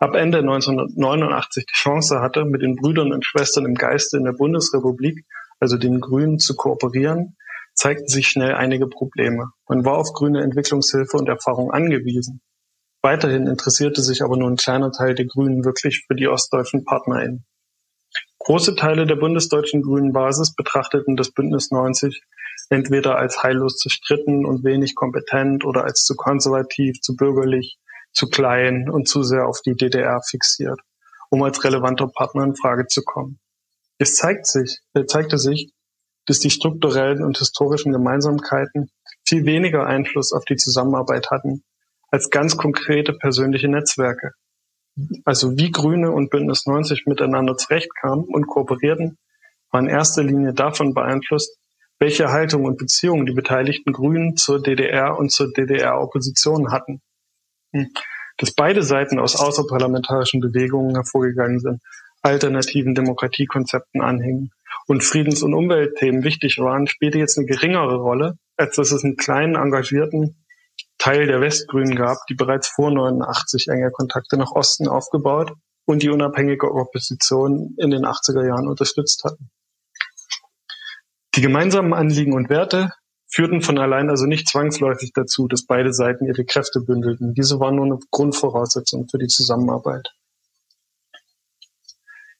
[0.00, 4.32] ab Ende 1989 die Chance hatte, mit den Brüdern und Schwestern im Geiste in der
[4.32, 5.26] Bundesrepublik,
[5.60, 7.36] also den Grünen, zu kooperieren,
[7.74, 9.50] zeigten sich schnell einige Probleme.
[9.68, 12.40] Man war auf grüne Entwicklungshilfe und Erfahrung angewiesen.
[13.02, 17.44] Weiterhin interessierte sich aber nur ein kleiner Teil der Grünen wirklich für die ostdeutschen PartnerInnen.
[18.38, 22.22] Große Teile der bundesdeutschen grünen Basis betrachteten das Bündnis 90
[22.70, 27.78] entweder als heillos zerstritten und wenig kompetent oder als zu konservativ, zu bürgerlich,
[28.12, 30.80] zu klein und zu sehr auf die DDR fixiert,
[31.28, 33.38] um als relevanter Partner in Frage zu kommen.
[33.98, 35.72] Es zeigt sich, äh, zeigte sich,
[36.26, 38.90] dass die strukturellen und historischen Gemeinsamkeiten
[39.26, 41.64] viel weniger Einfluss auf die Zusammenarbeit hatten
[42.10, 44.32] als ganz konkrete persönliche Netzwerke.
[45.24, 49.18] Also wie Grüne und Bündnis 90 miteinander zurechtkamen und kooperierten,
[49.70, 51.56] war in erster Linie davon beeinflusst,
[52.00, 57.02] welche Haltung und Beziehungen die beteiligten Grünen zur DDR und zur DDR-Opposition hatten.
[58.38, 61.82] Dass beide Seiten aus außerparlamentarischen Bewegungen hervorgegangen sind,
[62.22, 64.50] alternativen Demokratiekonzepten anhängen
[64.86, 69.16] und Friedens- und Umweltthemen wichtig waren, spielte jetzt eine geringere Rolle, als dass es einen
[69.16, 70.42] kleinen, engagierten
[70.96, 75.52] Teil der Westgrünen gab, die bereits vor 89 enge Kontakte nach Osten aufgebaut
[75.84, 79.50] und die unabhängige Opposition in den 80er Jahren unterstützt hatten.
[81.36, 82.90] Die gemeinsamen Anliegen und Werte
[83.28, 87.34] führten von allein also nicht zwangsläufig dazu, dass beide Seiten ihre Kräfte bündelten.
[87.34, 90.08] Diese waren nur eine Grundvoraussetzung für die Zusammenarbeit.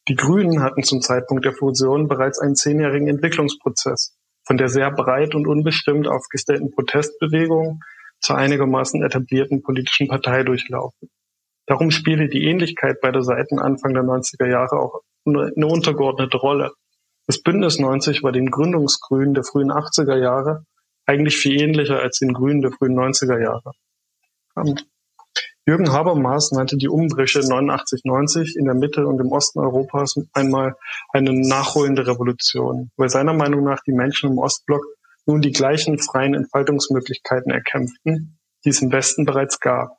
[0.09, 5.37] Die Grünen hatten zum Zeitpunkt der Fusion bereits einen zehnjährigen Entwicklungsprozess von der sehr breit
[5.37, 7.81] und unbestimmt aufgestellten Protestbewegung
[8.19, 11.09] zur einigermaßen etablierten politischen Partei durchlaufen.
[11.67, 16.73] Darum spiele die Ähnlichkeit beider Seiten Anfang der 90er Jahre auch eine untergeordnete Rolle.
[17.31, 20.65] Das Bündnis 90 war den Gründungsgrünen der frühen 80er Jahre
[21.07, 23.71] eigentlich viel ähnlicher als den Grünen der frühen 90er Jahre.
[25.65, 30.75] Jürgen Habermas nannte die Umbrüche 89-90 in der Mitte und im Osten Europas einmal
[31.11, 34.85] eine nachholende Revolution, weil seiner Meinung nach die Menschen im Ostblock
[35.25, 39.99] nun die gleichen freien Entfaltungsmöglichkeiten erkämpften, die es im Westen bereits gab.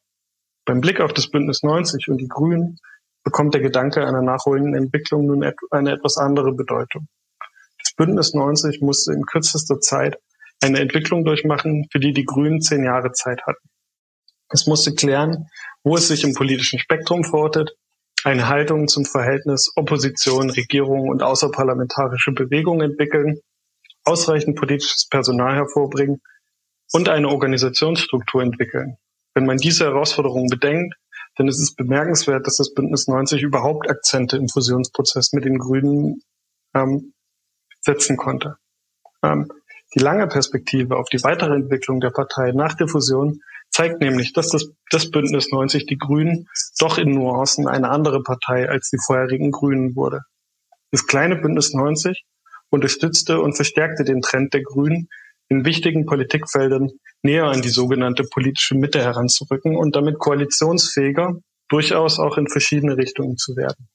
[0.66, 2.78] Beim Blick auf das Bündnis 90 und die Grünen
[3.24, 7.08] bekommt der Gedanke einer nachholenden Entwicklung nun eine etwas andere Bedeutung.
[8.02, 10.18] Bündnis 90 musste in kürzester Zeit
[10.60, 13.70] eine Entwicklung durchmachen, für die die Grünen zehn Jahre Zeit hatten.
[14.50, 15.46] Es musste klären,
[15.84, 17.76] wo es sich im politischen Spektrum verortet,
[18.24, 23.38] eine Haltung zum Verhältnis Opposition, Regierung und außerparlamentarische Bewegung entwickeln,
[24.04, 26.24] ausreichend politisches Personal hervorbringen
[26.94, 28.98] und eine Organisationsstruktur entwickeln.
[29.36, 30.96] Wenn man diese Herausforderungen bedenkt,
[31.36, 36.24] dann ist es bemerkenswert, dass das Bündnis 90 überhaupt Akzente im Fusionsprozess mit den Grünen
[36.74, 37.14] ähm,
[37.82, 38.58] setzen konnte.
[39.24, 39.52] Ähm,
[39.94, 44.50] die lange Perspektive auf die weitere Entwicklung der Partei nach der Fusion zeigt nämlich, dass
[44.50, 46.48] das, das Bündnis 90 die Grünen
[46.80, 50.22] doch in Nuancen eine andere Partei als die vorherigen Grünen wurde.
[50.92, 52.26] Das kleine Bündnis 90
[52.70, 55.10] unterstützte und verstärkte den Trend der Grünen,
[55.50, 56.92] in wichtigen Politikfeldern
[57.24, 61.36] näher an die sogenannte politische Mitte heranzurücken und damit koalitionsfähiger,
[61.68, 63.90] durchaus auch in verschiedene Richtungen zu werden.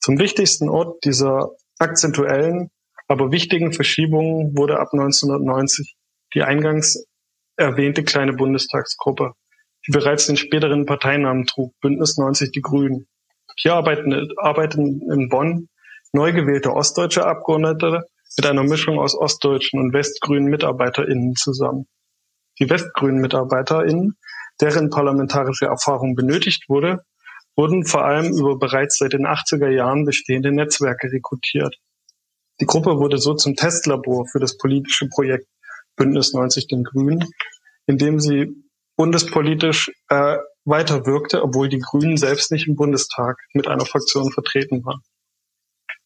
[0.00, 2.70] Zum wichtigsten Ort dieser akzentuellen
[3.08, 5.94] aber wichtigen Verschiebungen wurde ab 1990
[6.34, 7.04] die eingangs
[7.56, 9.32] erwähnte kleine Bundestagsgruppe,
[9.86, 13.06] die bereits den späteren Parteinamen trug, Bündnis 90 Die Grünen.
[13.56, 15.68] Hier arbeiten, arbeiten in Bonn
[16.12, 18.02] neu gewählte ostdeutsche Abgeordnete
[18.36, 21.86] mit einer Mischung aus ostdeutschen und westgrünen MitarbeiterInnen zusammen.
[22.58, 24.16] Die westgrünen MitarbeiterInnen,
[24.60, 27.04] deren parlamentarische Erfahrung benötigt wurde,
[27.56, 31.76] wurden vor allem über bereits seit den 80er Jahren bestehende Netzwerke rekrutiert.
[32.60, 35.46] Die Gruppe wurde so zum Testlabor für das politische Projekt
[35.96, 37.24] Bündnis 90 den Grünen,
[37.86, 38.54] in dem sie
[38.96, 44.84] bundespolitisch äh, weiter wirkte, obwohl die Grünen selbst nicht im Bundestag mit einer Fraktion vertreten
[44.84, 45.02] waren.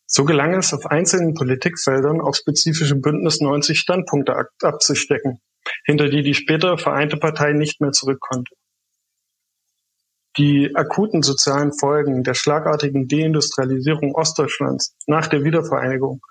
[0.07, 5.41] So gelang es, auf einzelnen Politikfeldern auf spezifische Bündnis 90 Standpunkte abzustecken,
[5.85, 8.55] hinter die die später vereinte Partei nicht mehr zurück konnte.
[10.39, 16.23] Die akuten sozialen Folgen der schlagartigen Deindustrialisierung Ostdeutschlands nach der Wiedervereinigung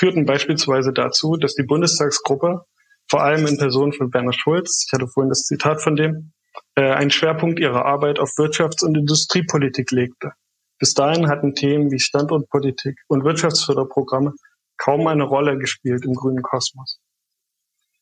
[0.00, 2.64] führten beispielsweise dazu, dass die Bundestagsgruppe,
[3.08, 6.32] vor allem in Person von Werner Schulz, ich hatte vorhin das Zitat von dem,
[6.74, 10.32] äh, einen Schwerpunkt ihrer Arbeit auf Wirtschafts- und Industriepolitik legte.
[10.78, 14.32] Bis dahin hatten Themen wie Standortpolitik und Wirtschaftsförderprogramme
[14.78, 16.98] kaum eine Rolle gespielt im grünen Kosmos.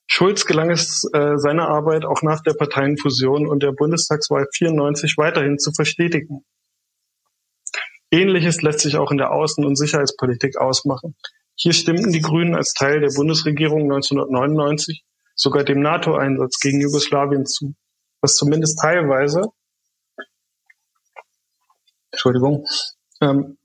[0.06, 5.58] Schulz gelang es, äh, seine Arbeit auch nach der Parteienfusion und der Bundestagswahl 94 weiterhin
[5.58, 6.44] zu verstetigen.
[8.12, 11.16] Ähnliches lässt sich auch in der Außen- und Sicherheitspolitik ausmachen.
[11.60, 15.02] Hier stimmten die Grünen als Teil der Bundesregierung 1999
[15.34, 17.74] sogar dem NATO-Einsatz gegen Jugoslawien zu,
[18.20, 19.42] was zumindest teilweise,
[22.12, 22.64] Entschuldigung,
[23.20, 23.58] ähm,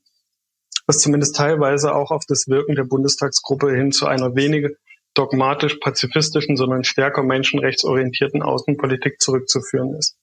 [0.88, 4.69] was zumindest teilweise auch auf das Wirken der Bundestagsgruppe hin zu einer weniger
[5.13, 10.17] dogmatisch pazifistischen, sondern stärker menschenrechtsorientierten Außenpolitik zurückzuführen ist.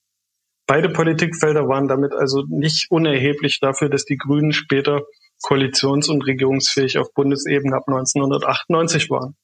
[0.67, 5.03] Beide Politikfelder waren damit also nicht unerheblich dafür, dass die Grünen später
[5.43, 9.37] koalitions- und regierungsfähig auf Bundesebene ab 1998 waren.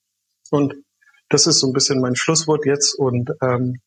[0.51, 0.75] Und
[1.29, 3.81] das ist so ein bisschen mein Schlusswort jetzt und ähm,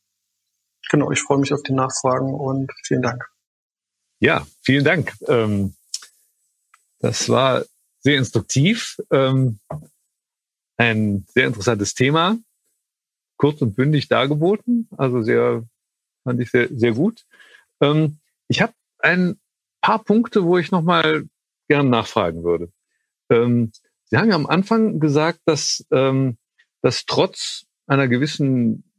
[0.90, 3.30] genau, ich freue mich auf die Nachfragen und vielen Dank.
[4.20, 5.14] Ja, vielen Dank.
[5.28, 5.76] Ähm,
[7.00, 7.64] das war
[8.00, 9.60] sehr instruktiv, ähm,
[10.78, 12.38] ein sehr interessantes Thema,
[13.38, 15.64] kurz und bündig dargeboten, also sehr,
[16.24, 17.26] fand ich sehr, sehr gut.
[17.80, 18.18] Ähm,
[18.48, 19.40] ich habe ein
[19.82, 21.26] paar Punkte, wo ich nochmal
[21.70, 22.72] gern nachfragen würde.
[23.30, 23.72] Ähm,
[24.06, 26.38] Sie haben ja am Anfang gesagt, dass, ähm,
[26.82, 28.92] dass trotz einer gewissen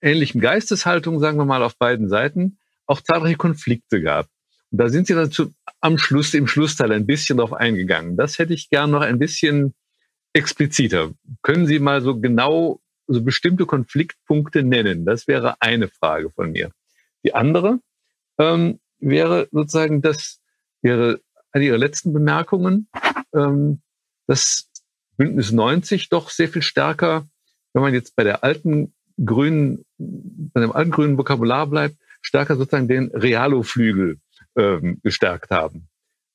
[0.00, 4.26] ähnlichen Geisteshaltung, sagen wir mal, auf beiden Seiten auch zahlreiche Konflikte gab.
[4.70, 8.16] Und da sind Sie dazu am Schluss, im Schlussteil ein bisschen drauf eingegangen.
[8.16, 9.74] Das hätte ich gern noch ein bisschen
[10.32, 11.12] expliziter.
[11.42, 15.04] Können Sie mal so genau so bestimmte Konfliktpunkte nennen?
[15.06, 16.70] Das wäre eine Frage von mir.
[17.24, 17.80] Die andere
[18.38, 20.40] ähm, wäre sozusagen, das
[20.82, 21.20] wäre
[21.52, 22.88] eine Ihrer letzten Bemerkungen,
[23.34, 23.80] ähm,
[24.26, 24.70] dass
[25.16, 27.26] Bündnis 90 doch sehr viel stärker
[27.78, 28.92] wenn man jetzt bei der alten
[29.24, 34.18] grünen, bei dem alten grünen Vokabular bleibt, stärker sozusagen den Realo-Flügel
[34.56, 35.88] ähm, gestärkt haben.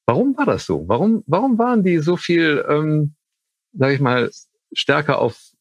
[0.05, 0.87] Warum war das so?
[0.87, 3.15] Warum, warum waren die so viel, ähm,
[3.73, 4.31] sage ich mal,
[4.73, 5.51] stärker auf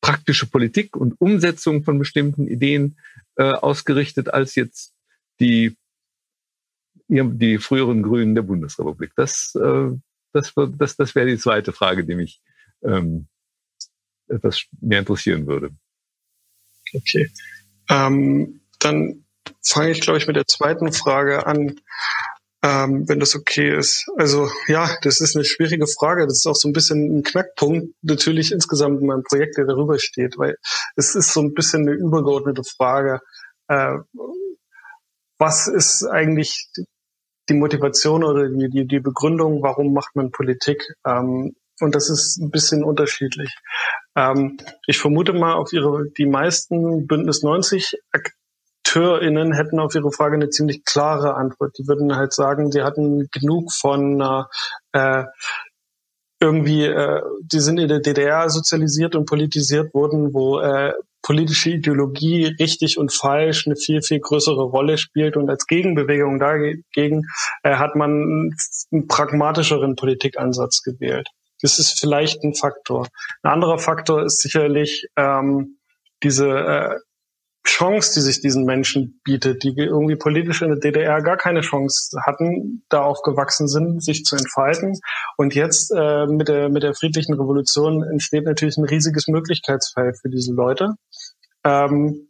[0.00, 2.98] praktische Politik und Umsetzung von bestimmten Ideen
[3.36, 4.94] äh, ausgerichtet als jetzt
[5.40, 5.76] die
[7.10, 9.12] die früheren Grünen der Bundesrepublik?
[9.16, 9.90] Das, äh,
[10.32, 12.40] das, das, das wäre die zweite Frage, die mich
[12.82, 13.26] ähm,
[14.28, 15.70] etwas mehr interessieren würde.
[16.94, 17.30] Okay.
[17.88, 19.24] Ähm, dann
[19.62, 21.80] fange ich, glaube ich, mit der zweiten Frage an,
[22.62, 24.06] ähm, wenn das okay ist.
[24.16, 26.26] Also ja, das ist eine schwierige Frage.
[26.26, 29.98] Das ist auch so ein bisschen ein Knackpunkt natürlich insgesamt in meinem Projekt, der darüber
[29.98, 30.56] steht, weil
[30.96, 33.20] es ist so ein bisschen eine übergeordnete Frage.
[33.68, 33.98] Äh,
[35.38, 36.68] was ist eigentlich
[37.50, 40.82] die Motivation oder die, die, die Begründung, warum macht man Politik?
[41.06, 43.54] Ähm, und das ist ein bisschen unterschiedlich.
[44.16, 50.36] Ähm, ich vermute mal, auf ihre, die meisten Bündnis 90 AkteurInnen hätten auf ihre Frage
[50.36, 51.76] eine ziemlich klare Antwort.
[51.78, 54.20] Die würden halt sagen, sie hatten genug von
[54.92, 55.24] äh,
[56.40, 62.46] irgendwie, äh, die sind in der DDR sozialisiert und politisiert worden, wo äh, politische Ideologie
[62.58, 65.36] richtig und falsch eine viel, viel größere Rolle spielt.
[65.36, 67.26] Und als Gegenbewegung dagegen
[67.62, 68.52] äh, hat man
[68.90, 71.28] einen pragmatischeren Politikansatz gewählt.
[71.62, 73.06] Das ist vielleicht ein Faktor.
[73.42, 75.76] Ein anderer Faktor ist sicherlich ähm,
[76.22, 76.96] diese äh,
[77.66, 82.18] Chance, die sich diesen Menschen bietet, die irgendwie politisch in der DDR gar keine Chance
[82.24, 84.98] hatten, da aufgewachsen sind, sich zu entfalten.
[85.36, 90.30] Und jetzt äh, mit, der, mit der friedlichen Revolution entsteht natürlich ein riesiges Möglichkeitsfeld für
[90.30, 90.94] diese Leute.
[91.64, 92.28] Ähm,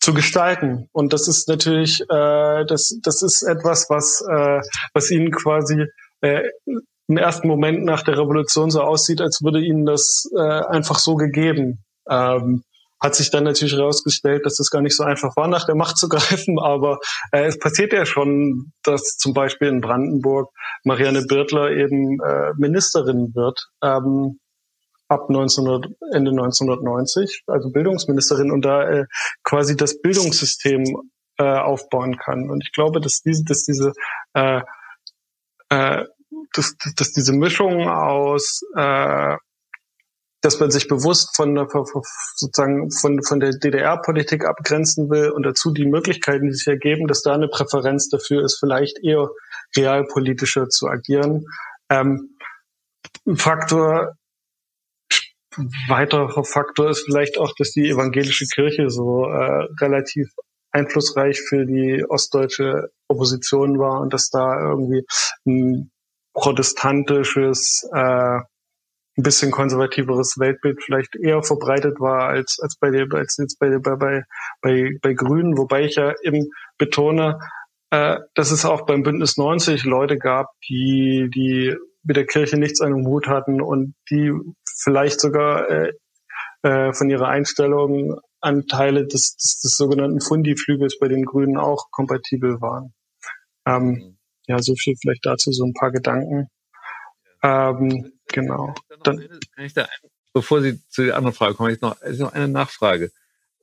[0.00, 0.88] zu gestalten.
[0.92, 4.60] Und das ist natürlich, äh, das, das ist etwas, was, äh,
[4.94, 5.84] was ihnen quasi
[6.22, 6.48] äh,
[7.06, 11.16] im ersten Moment nach der Revolution so aussieht, als würde ihnen das äh, einfach so
[11.16, 11.84] gegeben.
[12.08, 12.62] Ähm,
[13.00, 15.96] hat sich dann natürlich herausgestellt, dass das gar nicht so einfach war, nach der Macht
[15.96, 16.58] zu greifen.
[16.58, 16.98] Aber
[17.32, 20.50] äh, es passiert ja schon, dass zum Beispiel in Brandenburg
[20.84, 23.58] Marianne Birtler eben äh, Ministerin wird.
[23.82, 24.38] Ähm,
[25.08, 29.06] ab 1900, Ende 1990, also Bildungsministerin und da äh,
[29.42, 30.84] quasi das Bildungssystem
[31.36, 32.48] äh, aufbauen kann.
[32.48, 33.92] Und ich glaube, dass diese, dass diese
[34.34, 34.60] äh,
[35.70, 36.04] äh,
[36.52, 39.36] dass, dass diese Mischung aus äh,
[40.42, 41.54] dass man sich bewusst von
[42.36, 47.22] sozusagen von, von der DDR-Politik abgrenzen will und dazu die Möglichkeiten, die sich ergeben, dass
[47.22, 49.28] da eine Präferenz dafür ist, vielleicht eher
[49.76, 51.46] realpolitischer zu agieren.
[51.90, 52.36] Ähm,
[53.26, 54.14] ein Faktor,
[55.88, 60.30] weiterer Faktor ist vielleicht auch, dass die evangelische Kirche so äh, relativ
[60.72, 65.04] einflussreich für die ostdeutsche Opposition war und dass da irgendwie
[65.46, 65.90] ein
[66.32, 68.40] protestantisches äh,
[69.16, 73.78] ein bisschen konservativeres Weltbild vielleicht eher verbreitet war als, als bei der, als jetzt bei,
[73.78, 74.22] bei, bei,
[74.62, 77.38] bei, bei Grünen, wobei ich ja eben betone,
[77.90, 82.80] äh, dass es auch beim Bündnis 90 Leute gab, die, die mit der Kirche nichts
[82.80, 84.32] an dem Hut hatten und die
[84.82, 85.92] vielleicht sogar äh,
[86.62, 92.60] äh, von ihrer Einstellung Anteile des, des, des sogenannten Fundi-Flügels bei den Grünen auch kompatibel
[92.60, 92.94] waren.
[93.66, 94.18] Ähm, mhm.
[94.46, 96.48] ja, so viel vielleicht dazu, so ein paar Gedanken.
[97.42, 98.74] Ähm, genau.
[99.02, 99.18] Dann,
[99.54, 99.88] kann ich da,
[100.32, 103.10] bevor Sie zu der anderen Frage kommen, ich noch, ist noch eine Nachfrage.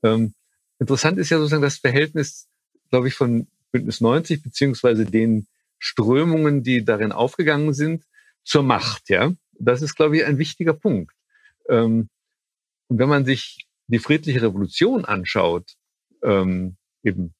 [0.04, 0.34] Ähm,
[0.80, 2.48] interessant ist ja sozusagen das Verhältnis,
[2.90, 5.48] glaube ich, von Bündnis 90 beziehungsweise den
[5.80, 8.04] Strömungen, die darin aufgegangen sind,
[8.44, 9.10] zur Macht.
[9.10, 11.14] Ja, das ist, glaube ich, ein wichtiger Punkt.
[11.70, 12.10] Ähm,
[12.88, 15.74] und wenn man sich die friedliche Revolution anschaut,
[16.24, 17.34] ähm, eben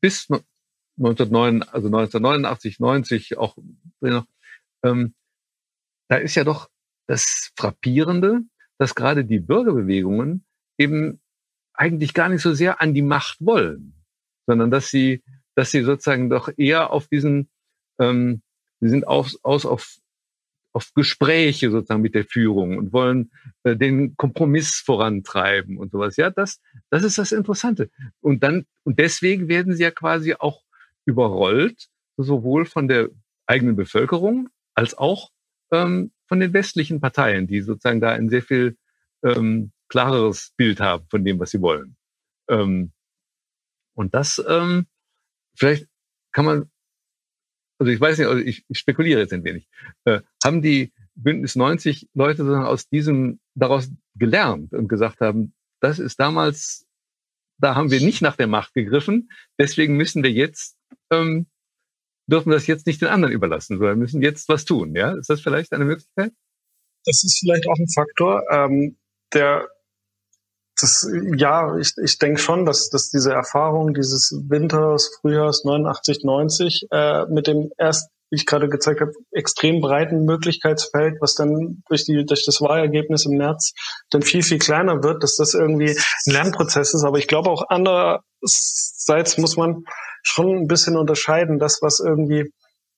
[0.00, 0.28] bis
[0.96, 3.56] 1909, also 1989, 90, auch
[4.82, 5.14] ähm,
[6.10, 6.68] da ist ja doch
[7.06, 8.40] das Frappierende,
[8.78, 10.44] dass gerade die Bürgerbewegungen
[10.76, 11.20] eben
[11.72, 13.94] eigentlich gar nicht so sehr an die Macht wollen,
[14.46, 15.22] sondern dass sie,
[15.54, 17.48] dass sie sozusagen doch eher auf diesen,
[18.00, 18.42] ähm,
[18.80, 19.98] sie sind aus, aus auf,
[20.72, 23.30] auf Gespräche sozusagen mit der Führung und wollen
[23.62, 26.16] äh, den Kompromiss vorantreiben und sowas.
[26.16, 27.88] Ja, das, das ist das Interessante.
[28.20, 30.64] Und dann, und deswegen werden sie ja quasi auch
[31.04, 33.10] überrollt, sowohl von der
[33.46, 35.30] eigenen Bevölkerung als auch
[35.72, 38.76] ähm, von den westlichen Parteien, die sozusagen da ein sehr viel
[39.22, 41.96] ähm, klareres Bild haben von dem, was sie wollen.
[42.48, 42.92] Ähm,
[43.94, 44.86] und das ähm,
[45.54, 45.86] vielleicht
[46.32, 46.70] kann man,
[47.78, 49.68] also ich weiß nicht, also ich, ich spekuliere jetzt ein wenig,
[50.04, 55.98] äh, haben die Bündnis 90 Leute sozusagen aus diesem daraus gelernt und gesagt haben, das
[55.98, 56.86] ist damals,
[57.58, 60.78] da haben wir nicht nach der Macht gegriffen, deswegen müssen wir jetzt
[61.10, 61.46] ähm,
[62.30, 64.94] dürfen das jetzt nicht den anderen überlassen, sondern müssen jetzt was tun.
[64.94, 66.32] Ja, ist das vielleicht eine Möglichkeit?
[67.04, 68.42] Das ist vielleicht auch ein Faktor.
[68.50, 68.96] Ähm,
[69.32, 69.68] der
[70.82, 71.06] das,
[71.36, 77.26] ja, ich, ich denke schon, dass, dass diese Erfahrung dieses Winters, Frühjahrs 89, 90 äh,
[77.26, 82.24] mit dem erst, wie ich gerade gezeigt habe, extrem breiten Möglichkeitsfeld, was dann durch, die,
[82.24, 83.72] durch das Wahlergebnis im März
[84.10, 87.04] dann viel, viel kleiner wird, dass das irgendwie ein Lernprozess ist.
[87.04, 89.84] Aber ich glaube auch andererseits muss man
[90.22, 92.52] schon ein bisschen unterscheiden, das, was irgendwie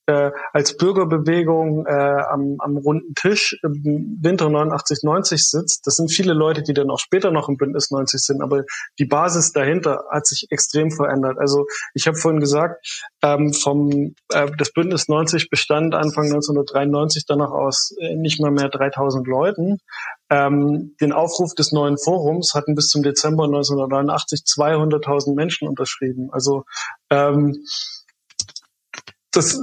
[0.05, 5.87] äh, als Bürgerbewegung äh, am, am runden Tisch im Winter 89, 90 sitzt.
[5.87, 8.63] Das sind viele Leute, die dann auch später noch im Bündnis 90 sind, aber
[8.99, 11.37] die Basis dahinter hat sich extrem verändert.
[11.39, 12.85] Also ich habe vorhin gesagt,
[13.23, 18.69] ähm, vom äh, das Bündnis 90 bestand Anfang 1993 danach aus äh, nicht mal mehr
[18.69, 19.77] 3000 Leuten.
[20.29, 26.29] Ähm, den Aufruf des neuen Forums hatten bis zum Dezember 1989 200.000 Menschen unterschrieben.
[26.31, 26.63] Also
[27.09, 27.63] ähm,
[29.33, 29.59] das,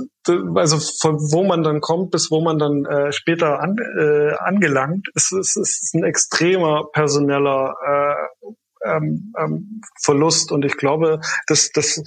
[0.54, 5.08] also von wo man dann kommt bis wo man dann äh, später an, äh, angelangt,
[5.14, 8.46] ist, ist, ist ein extremer personeller äh,
[8.84, 10.52] ähm, ähm, Verlust.
[10.52, 12.02] Und ich glaube, dass das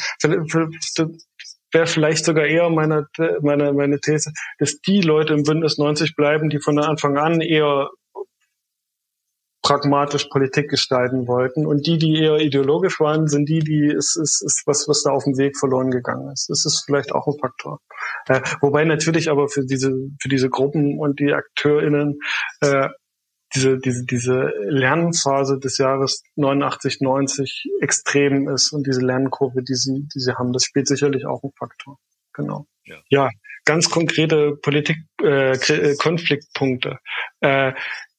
[1.71, 3.07] wäre vielleicht sogar eher meine,
[3.41, 7.89] meine, meine These, dass die Leute im Bündnis 90 bleiben, die von Anfang an eher
[9.63, 11.65] pragmatisch Politik gestalten wollten.
[11.65, 15.11] Und die, die eher ideologisch waren, sind die, die ist, ist, ist was, was da
[15.11, 16.49] auf dem Weg verloren gegangen ist.
[16.49, 17.79] Das ist vielleicht auch ein Faktor.
[18.27, 19.91] Äh, wobei natürlich aber für diese,
[20.21, 22.19] für diese Gruppen und die AkteurInnen
[22.59, 22.89] äh,
[23.55, 30.07] diese, diese, diese Lernphase des Jahres 89, 90 extrem ist und diese Lernkurve, die sie,
[30.13, 31.99] die sie haben, das spielt sicherlich auch ein Faktor.
[32.33, 32.65] Genau.
[32.85, 33.29] Ja, ja
[33.65, 36.97] ganz konkrete Politik, äh, äh Konfliktpunkte.
[37.39, 37.73] Äh,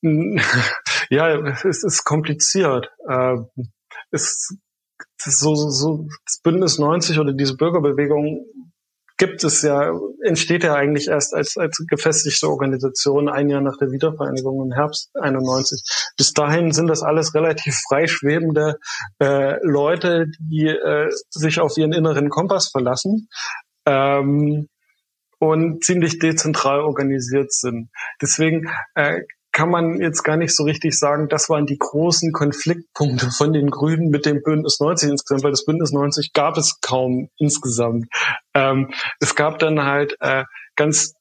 [1.10, 2.90] ja, es ist kompliziert.
[3.08, 3.36] Äh,
[4.10, 4.54] es,
[5.18, 8.44] so, so, das Bündnis 90 oder diese Bürgerbewegung
[9.16, 9.92] gibt es ja,
[10.24, 15.10] entsteht ja eigentlich erst als, als gefestigte Organisation ein Jahr nach der Wiedervereinigung im Herbst
[15.14, 15.82] 91.
[16.16, 18.78] Bis dahin sind das alles relativ freischwebende
[19.20, 23.28] äh, Leute, die äh, sich auf ihren inneren Kompass verlassen.
[23.86, 24.68] Ähm,
[25.38, 27.90] und ziemlich dezentral organisiert sind.
[28.22, 29.22] Deswegen äh,
[29.54, 33.70] kann man jetzt gar nicht so richtig sagen, das waren die großen Konfliktpunkte von den
[33.70, 38.06] Grünen mit dem Bündnis 90 insgesamt, weil das Bündnis 90 gab es kaum insgesamt.
[38.52, 40.42] Ähm, es gab dann halt äh,
[40.74, 41.14] ganz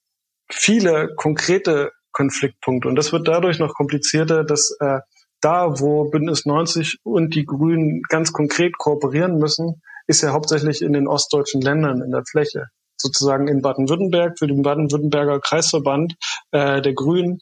[0.50, 5.00] viele konkrete Konfliktpunkte und das wird dadurch noch komplizierter, dass äh,
[5.40, 10.94] da, wo Bündnis 90 und die Grünen ganz konkret kooperieren müssen, ist ja hauptsächlich in
[10.94, 12.66] den ostdeutschen Ländern in der Fläche
[12.98, 16.16] sozusagen in Baden-Württemberg für den Baden-Württemberger Kreisverband
[16.52, 17.40] äh, der Grünen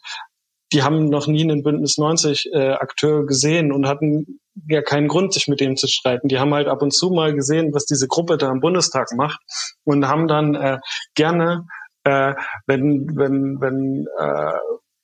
[0.74, 5.34] die haben noch nie einen Bündnis 90 äh, Akteur gesehen und hatten ja keinen Grund,
[5.34, 6.28] sich mit dem zu streiten.
[6.28, 9.40] Die haben halt ab und zu mal gesehen, was diese Gruppe da im Bundestag macht
[9.84, 10.80] und haben dann äh,
[11.16, 11.66] gerne,
[12.04, 12.34] äh,
[12.68, 14.58] wenn, wenn, wenn äh,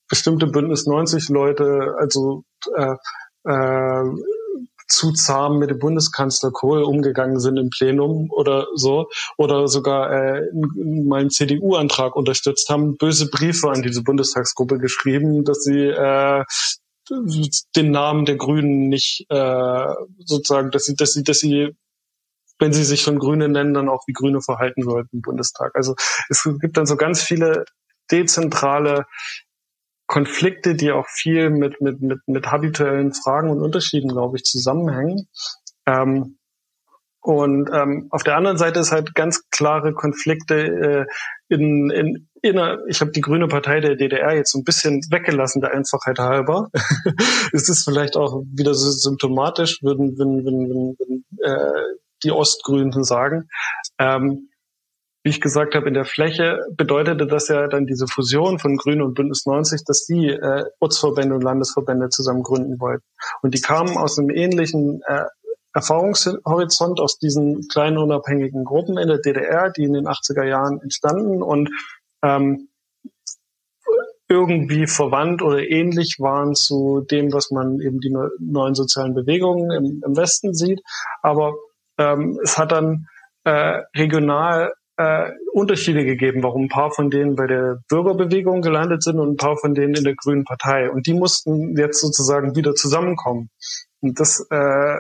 [0.10, 2.44] bestimmte Bündnis 90 Leute, also
[2.76, 2.96] äh,
[3.46, 4.04] äh,
[4.88, 10.42] zu zahm mit dem Bundeskanzler Kohl umgegangen sind im Plenum oder so oder sogar äh,
[10.54, 16.44] mal einen CDU-Antrag unterstützt haben, böse Briefe an diese Bundestagsgruppe geschrieben, dass sie äh,
[17.76, 19.86] den Namen der Grünen nicht äh,
[20.26, 21.76] sozusagen, dass sie, dass sie, dass sie
[22.60, 25.76] wenn sie sich schon Grüne nennen, dann auch wie Grüne verhalten sollten im Bundestag.
[25.76, 25.96] Also
[26.30, 27.66] es gibt dann so ganz viele
[28.12, 29.06] dezentrale
[30.08, 35.28] Konflikte, die auch viel mit, mit, mit, mit habituellen Fragen und Unterschieden, glaube ich, zusammenhängen.
[35.86, 36.38] Ähm,
[37.20, 41.06] und ähm, auf der anderen Seite ist halt ganz klare Konflikte äh,
[41.54, 45.62] in, in inner, ich habe die Grüne Partei der DDR jetzt so ein bisschen weggelassen,
[45.62, 46.70] der Einfachheit halber.
[47.52, 53.50] es ist vielleicht auch wieder so symptomatisch, würden, würden, würden, würden, äh, die Ostgrünen sagen.
[54.00, 54.50] Ähm,
[55.28, 59.02] wie ich gesagt habe, in der Fläche bedeutete das ja dann diese Fusion von Grünen
[59.02, 63.04] und Bündnis 90, dass die äh, Ortsverbände und Landesverbände zusammen gründen wollten.
[63.42, 65.26] Und die kamen aus einem ähnlichen äh,
[65.74, 71.44] Erfahrungshorizont aus diesen kleinen unabhängigen Gruppen in der DDR, die in den 80er Jahren entstanden
[71.44, 71.72] und
[72.24, 72.70] ähm,
[74.30, 80.02] irgendwie verwandt oder ähnlich waren zu dem, was man eben die neuen sozialen Bewegungen im,
[80.06, 80.80] im Westen sieht.
[81.22, 81.54] Aber
[81.98, 83.08] ähm, es hat dann
[83.44, 89.20] äh, regional äh, Unterschiede gegeben, warum ein paar von denen bei der Bürgerbewegung gelandet sind
[89.20, 90.90] und ein paar von denen in der Grünen Partei.
[90.90, 93.50] Und die mussten jetzt sozusagen wieder zusammenkommen.
[94.02, 94.98] Und das äh,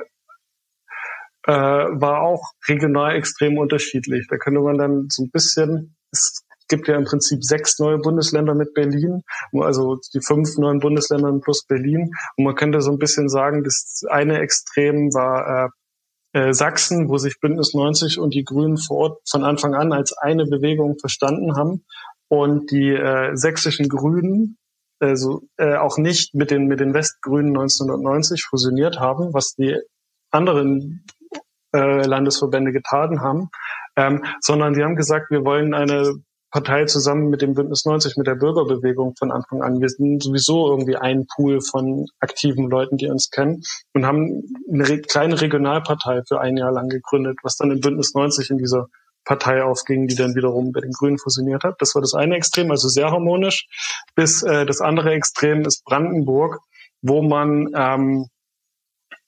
[1.47, 4.27] äh, war auch regional extrem unterschiedlich.
[4.29, 8.53] Da könnte man dann so ein bisschen, es gibt ja im Prinzip sechs neue Bundesländer
[8.53, 9.21] mit Berlin,
[9.53, 12.11] also die fünf neuen Bundesländer plus Berlin.
[12.35, 15.69] Und man könnte so ein bisschen sagen, das eine Extrem war äh,
[16.33, 20.13] äh, Sachsen, wo sich Bündnis 90 und die Grünen vor Ort von Anfang an als
[20.13, 21.85] eine Bewegung verstanden haben.
[22.29, 24.57] Und die äh, sächsischen Grünen
[24.99, 29.77] also äh, auch nicht mit den mit den Westgrünen 1990 fusioniert haben, was die
[30.31, 31.05] anderen
[31.73, 33.49] äh, Landesverbände getan haben,
[33.95, 36.15] ähm, sondern sie haben gesagt, wir wollen eine
[36.51, 39.81] Partei zusammen mit dem Bündnis 90, mit der Bürgerbewegung von Anfang an.
[39.81, 45.01] Wir sind sowieso irgendwie ein Pool von aktiven Leuten, die uns kennen und haben eine
[45.01, 48.87] kleine Regionalpartei für ein Jahr lang gegründet, was dann im Bündnis 90 in dieser
[49.25, 51.75] Partei aufging, die dann wiederum bei den Grünen fusioniert hat.
[51.79, 53.67] Das war das eine Extrem, also sehr harmonisch.
[54.15, 56.59] Bis äh, das andere Extrem ist Brandenburg,
[57.01, 58.27] wo man ähm,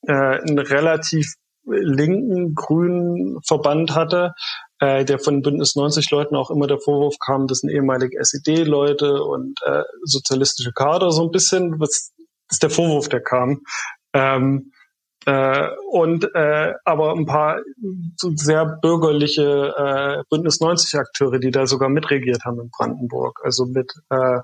[0.07, 1.34] äh, einen relativ
[1.66, 4.34] linken grünen Verband hatte,
[4.80, 9.24] äh, der von Bündnis 90 Leuten auch immer der Vorwurf kam, das sind ehemalige SED-Leute
[9.24, 11.80] und äh, sozialistische Kader so ein bisschen.
[11.80, 12.12] Was
[12.49, 13.62] ist der Vorwurf, der kam.
[14.14, 14.72] Ähm,
[15.26, 17.60] äh, und äh, aber ein paar
[18.18, 23.91] sehr bürgerliche äh, Bündnis 90 Akteure, die da sogar mitregiert haben in Brandenburg, also mit
[24.10, 24.39] äh,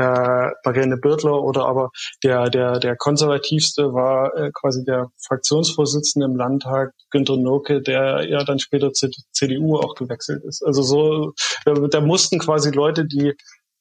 [0.00, 1.90] äh, Marianne Birtler oder aber
[2.24, 8.42] der, der, der konservativste war äh, quasi der Fraktionsvorsitzende im Landtag, Günter Noke, der ja
[8.44, 10.62] dann später zur CDU auch gewechselt ist.
[10.64, 11.32] Also so,
[11.66, 13.34] da, da mussten quasi Leute, die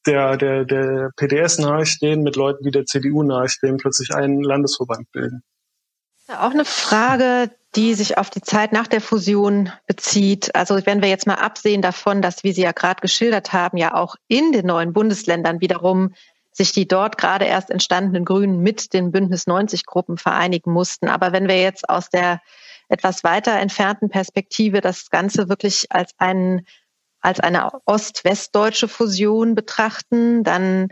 [0.05, 5.43] der, der, der PDS nahestehen, mit Leuten, die der CDU nahestehen, plötzlich einen Landesverband bilden.
[6.37, 10.53] Auch eine Frage, die sich auf die Zeit nach der Fusion bezieht.
[10.55, 13.95] Also wenn wir jetzt mal absehen davon, dass, wie Sie ja gerade geschildert haben, ja
[13.95, 16.13] auch in den neuen Bundesländern wiederum
[16.51, 21.07] sich die dort gerade erst entstandenen Grünen mit den Bündnis 90 Gruppen vereinigen mussten.
[21.07, 22.41] Aber wenn wir jetzt aus der
[22.89, 26.65] etwas weiter entfernten Perspektive das Ganze wirklich als einen
[27.21, 30.87] als eine ost-westdeutsche Fusion betrachten, dann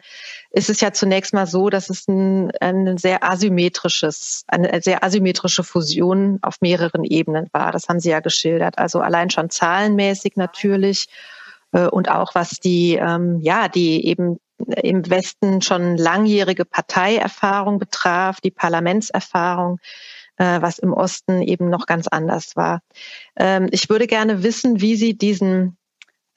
[0.52, 5.64] ist es ja zunächst mal so, dass es ein, ein sehr asymmetrisches, eine sehr asymmetrische
[5.64, 7.72] Fusion auf mehreren Ebenen war.
[7.72, 8.78] Das haben Sie ja geschildert.
[8.78, 11.08] Also allein schon zahlenmäßig natürlich
[11.72, 18.42] äh, und auch was die, ähm, ja, die eben im Westen schon langjährige Parteierfahrung betraf,
[18.42, 19.80] die Parlamentserfahrung,
[20.38, 22.82] äh, was im Osten eben noch ganz anders war.
[23.38, 25.78] Ähm, ich würde gerne wissen, wie Sie diesen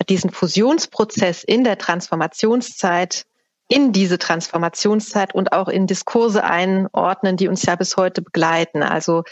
[0.08, 3.26] diesen Fusionsprozess in der Transformationszeit
[3.70, 8.82] in diese Transformationszeit und auch in Diskurse einordnen, die uns ja bis heute begleiten.
[8.82, 9.22] Also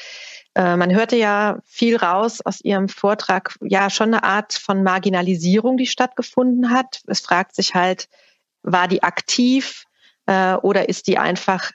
[0.54, 5.76] äh, man hörte ja viel raus aus Ihrem Vortrag, ja schon eine Art von Marginalisierung,
[5.76, 7.00] die stattgefunden hat.
[7.08, 8.08] Es fragt sich halt,
[8.62, 9.84] war die aktiv
[10.26, 11.72] äh, oder ist die einfach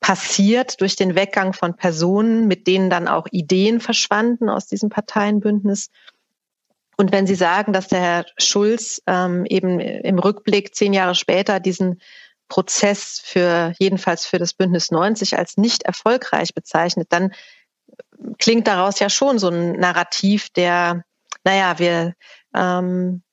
[0.00, 5.90] passiert durch den Weggang von Personen, mit denen dann auch Ideen verschwanden aus diesem Parteienbündnis?
[7.02, 11.58] Und wenn Sie sagen, dass der Herr Schulz ähm, eben im Rückblick zehn Jahre später
[11.58, 12.00] diesen
[12.46, 17.32] Prozess für jedenfalls für das Bündnis 90 als nicht erfolgreich bezeichnet, dann
[18.38, 21.02] klingt daraus ja schon so ein Narrativ, der,
[21.42, 22.14] naja, wir,
[22.54, 23.24] ähm,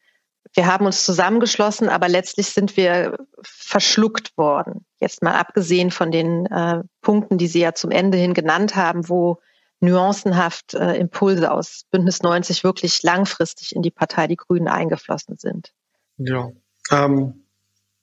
[0.56, 4.84] wir haben uns zusammengeschlossen, aber letztlich sind wir verschluckt worden.
[5.00, 9.10] Jetzt mal abgesehen von den äh, Punkten, die Sie ja zum Ende hin genannt haben,
[9.10, 9.40] wo
[9.80, 15.74] nuancenhaft äh, Impulse aus Bündnis 90 wirklich langfristig in die Partei Die Grünen eingeflossen sind.
[16.18, 16.50] Ja,
[16.92, 17.46] ähm,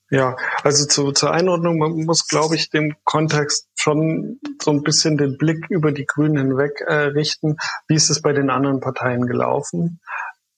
[0.08, 5.16] ja, also zu, zur Einordnung, man muss, glaube ich, dem Kontext schon so ein bisschen
[5.16, 7.56] den Blick über die Grünen hinweg äh, richten.
[7.88, 10.00] Wie ist es bei den anderen Parteien gelaufen?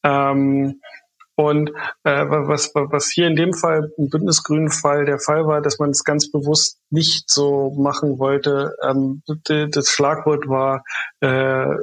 [0.03, 0.81] Ähm,
[1.39, 1.70] und
[2.03, 5.91] äh, was, was hier in dem Fall, im Bündnisgrünen Fall der Fall war, dass man
[5.91, 8.74] es ganz bewusst nicht so machen wollte.
[8.82, 10.82] Ähm, das Schlagwort war
[11.20, 11.76] äh,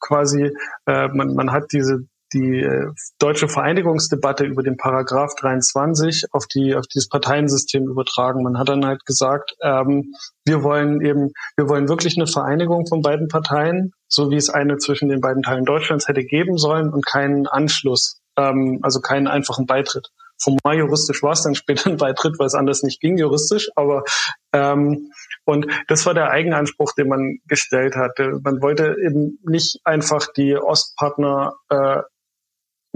[0.00, 0.52] quasi,
[0.84, 2.00] äh, man, man hat diese
[2.34, 8.42] die äh, deutsche Vereinigungsdebatte über den Paragraph 23 auf die auf dieses Parteiensystem übertragen.
[8.42, 10.12] Man hat dann halt gesagt, ähm,
[10.44, 14.76] wir wollen eben, wir wollen wirklich eine Vereinigung von beiden Parteien, so wie es eine
[14.76, 19.66] zwischen den beiden Teilen Deutschlands hätte geben sollen und keinen Anschluss ähm, also keinen einfachen
[19.66, 20.08] Beitritt.
[20.42, 24.04] Formal juristisch war es dann später ein Beitritt, weil es anders nicht ging juristisch, aber
[24.52, 25.10] ähm,
[25.44, 28.40] und das war der Eigenanspruch, den man gestellt hatte.
[28.42, 32.00] Man wollte eben nicht einfach die Ostpartner äh,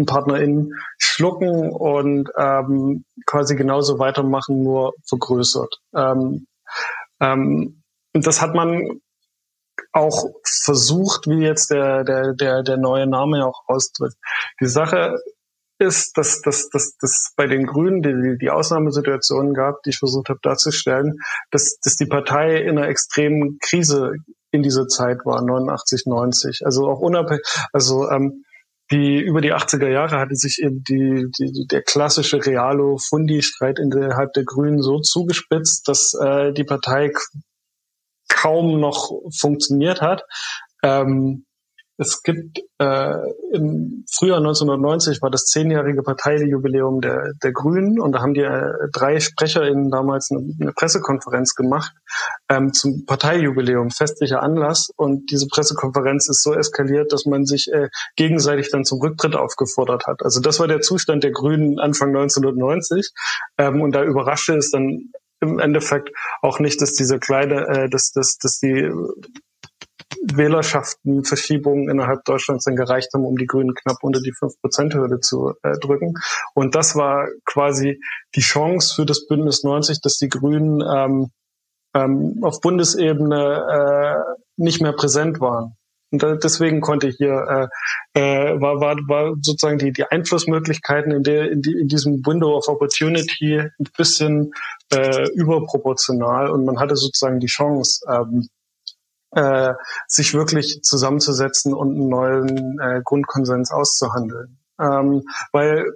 [0.04, 5.76] PartnerInnen schlucken und ähm, quasi genauso weitermachen, nur vergrößert.
[5.94, 6.46] Ähm,
[7.20, 7.82] ähm,
[8.12, 9.00] und das hat man
[9.92, 14.16] auch versucht, wie jetzt der, der, der, der neue Name auch ausdrückt.
[14.60, 15.16] Die Sache
[15.78, 20.28] ist, dass, dass, dass, dass bei den Grünen die, die Ausnahmesituation gab, die ich versucht
[20.28, 21.18] habe darzustellen,
[21.50, 24.12] dass, dass die Partei in einer extremen Krise
[24.50, 26.60] in dieser Zeit war, 89, 90.
[26.64, 28.44] Also auch unabhängig, also ähm,
[28.90, 34.44] die über die 80er Jahre hatte sich eben die, die, der klassische Realo-Fundi-Streit innerhalb der
[34.44, 37.10] Grünen so zugespitzt, dass äh, die Partei
[38.28, 40.22] kaum noch funktioniert hat.
[40.82, 41.46] Ähm,
[41.96, 43.14] es gibt äh,
[43.52, 48.72] im Frühjahr 1990 war das zehnjährige Parteijubiläum der, der Grünen und da haben die äh,
[48.92, 51.92] drei SprecherInnen damals eine, eine Pressekonferenz gemacht
[52.48, 54.90] ähm, zum Parteijubiläum, festlicher Anlass.
[54.96, 60.06] Und diese Pressekonferenz ist so eskaliert, dass man sich äh, gegenseitig dann zum Rücktritt aufgefordert
[60.06, 60.22] hat.
[60.22, 63.12] Also das war der Zustand der Grünen Anfang 1990
[63.58, 66.10] ähm, und da überraschte es dann im Endeffekt
[66.42, 68.90] auch nicht, dass diese kleine, äh, dass, dass, dass die
[70.32, 75.78] Wählerschaftenverschiebungen innerhalb Deutschlands dann gereicht haben, um die Grünen knapp unter die 5-Prozent-Hürde zu äh,
[75.78, 76.14] drücken.
[76.54, 78.00] Und das war quasi
[78.34, 81.30] die Chance für das Bündnis 90, dass die Grünen ähm,
[81.94, 85.76] ähm, auf Bundesebene äh, nicht mehr präsent waren.
[86.10, 87.68] Und deswegen konnte hier
[88.14, 92.24] äh, äh, war, war, war sozusagen die, die Einflussmöglichkeiten in, der, in, die, in diesem
[92.24, 94.52] Window of Opportunity ein bisschen
[94.92, 98.48] äh, überproportional und man hatte sozusagen die Chance, ähm,
[99.34, 99.74] äh,
[100.06, 104.58] sich wirklich zusammenzusetzen und einen neuen äh, Grundkonsens auszuhandeln.
[104.80, 105.92] Ähm, weil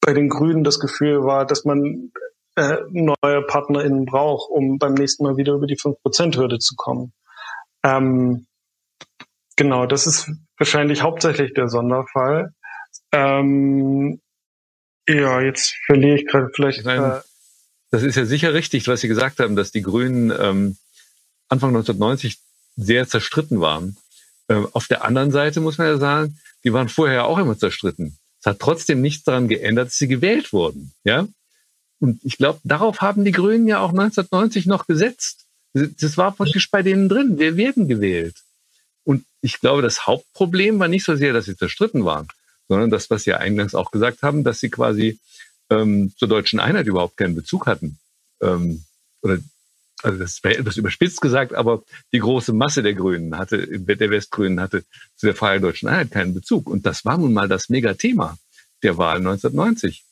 [0.00, 2.12] bei den Grünen das Gefühl war, dass man
[2.56, 7.12] äh, neue PartnerInnen braucht, um beim nächsten Mal wieder über die 5%-Hürde zu kommen.
[7.82, 8.46] Ähm,
[9.56, 12.52] genau, das ist wahrscheinlich hauptsächlich der Sonderfall.
[13.12, 14.20] Ähm,
[15.08, 16.84] ja, jetzt verliere ich gerade vielleicht.
[16.84, 17.20] Meine, äh,
[17.90, 20.76] das ist ja sicher richtig, was Sie gesagt haben, dass die Grünen ähm,
[21.52, 22.38] Anfang 1990
[22.76, 23.96] sehr zerstritten waren.
[24.48, 28.16] Ähm, auf der anderen Seite muss man ja sagen, die waren vorher auch immer zerstritten.
[28.40, 30.92] Es hat trotzdem nichts daran geändert, dass sie gewählt wurden.
[31.04, 31.28] Ja?
[32.00, 35.46] Und ich glaube, darauf haben die Grünen ja auch 1990 noch gesetzt.
[35.74, 37.38] Das war praktisch bei denen drin.
[37.38, 38.36] Wir werden gewählt.
[39.04, 42.28] Und ich glaube, das Hauptproblem war nicht so sehr, dass sie zerstritten waren,
[42.68, 45.18] sondern das, was Sie eingangs auch gesagt haben, dass sie quasi
[45.70, 47.98] ähm, zur deutschen Einheit überhaupt keinen Bezug hatten.
[48.40, 48.84] Ähm,
[49.22, 49.38] oder
[50.02, 51.82] also das wäre etwas überspitzt gesagt, aber
[52.12, 54.84] die große Masse der Grünen hatte, der Westgrünen hatte
[55.16, 56.68] zu der Freien Deutschen Einheit keinen Bezug.
[56.68, 58.36] Und das war nun mal das Megathema
[58.82, 60.04] der Wahl 1990.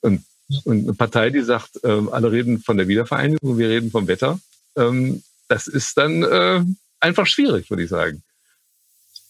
[0.00, 0.24] Und,
[0.64, 4.40] und eine Partei, die sagt, äh, alle reden von der Wiedervereinigung, wir reden vom Wetter,
[4.76, 6.62] ähm, das ist dann äh,
[7.00, 8.22] einfach schwierig, würde ich sagen.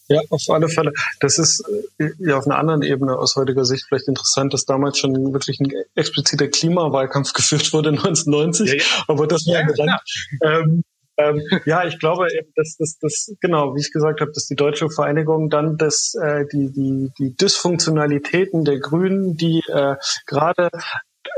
[0.09, 0.93] Ja, auf alle Fälle.
[1.19, 1.63] Das ist
[1.99, 5.59] äh, ja auf einer anderen Ebene aus heutiger Sicht vielleicht interessant, dass damals schon wirklich
[5.59, 8.69] ein expliziter Klimawahlkampf geführt wurde 1990.
[8.69, 8.83] Ja, ja.
[9.07, 9.99] Aber das war ja, ja,
[10.41, 10.83] ähm,
[11.17, 14.55] ähm, ja, ich glaube eben, dass das, das, genau, wie ich gesagt habe, dass die
[14.55, 19.95] deutsche Vereinigung dann das, äh, die, die, die Dysfunktionalitäten der Grünen, die äh,
[20.27, 20.69] gerade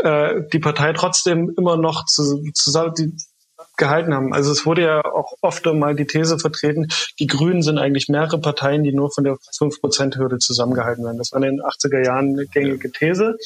[0.03, 3.13] äh, die Partei trotzdem immer noch zu, zusammen, die
[3.79, 4.33] gehalten haben.
[4.33, 6.87] Also es wurde ja auch oft mal die These vertreten,
[7.19, 11.17] die Grünen sind eigentlich mehrere Parteien, die nur von der 5%-Hürde zusammengehalten werden.
[11.17, 13.37] Das war in den 80er Jahren eine gängige These.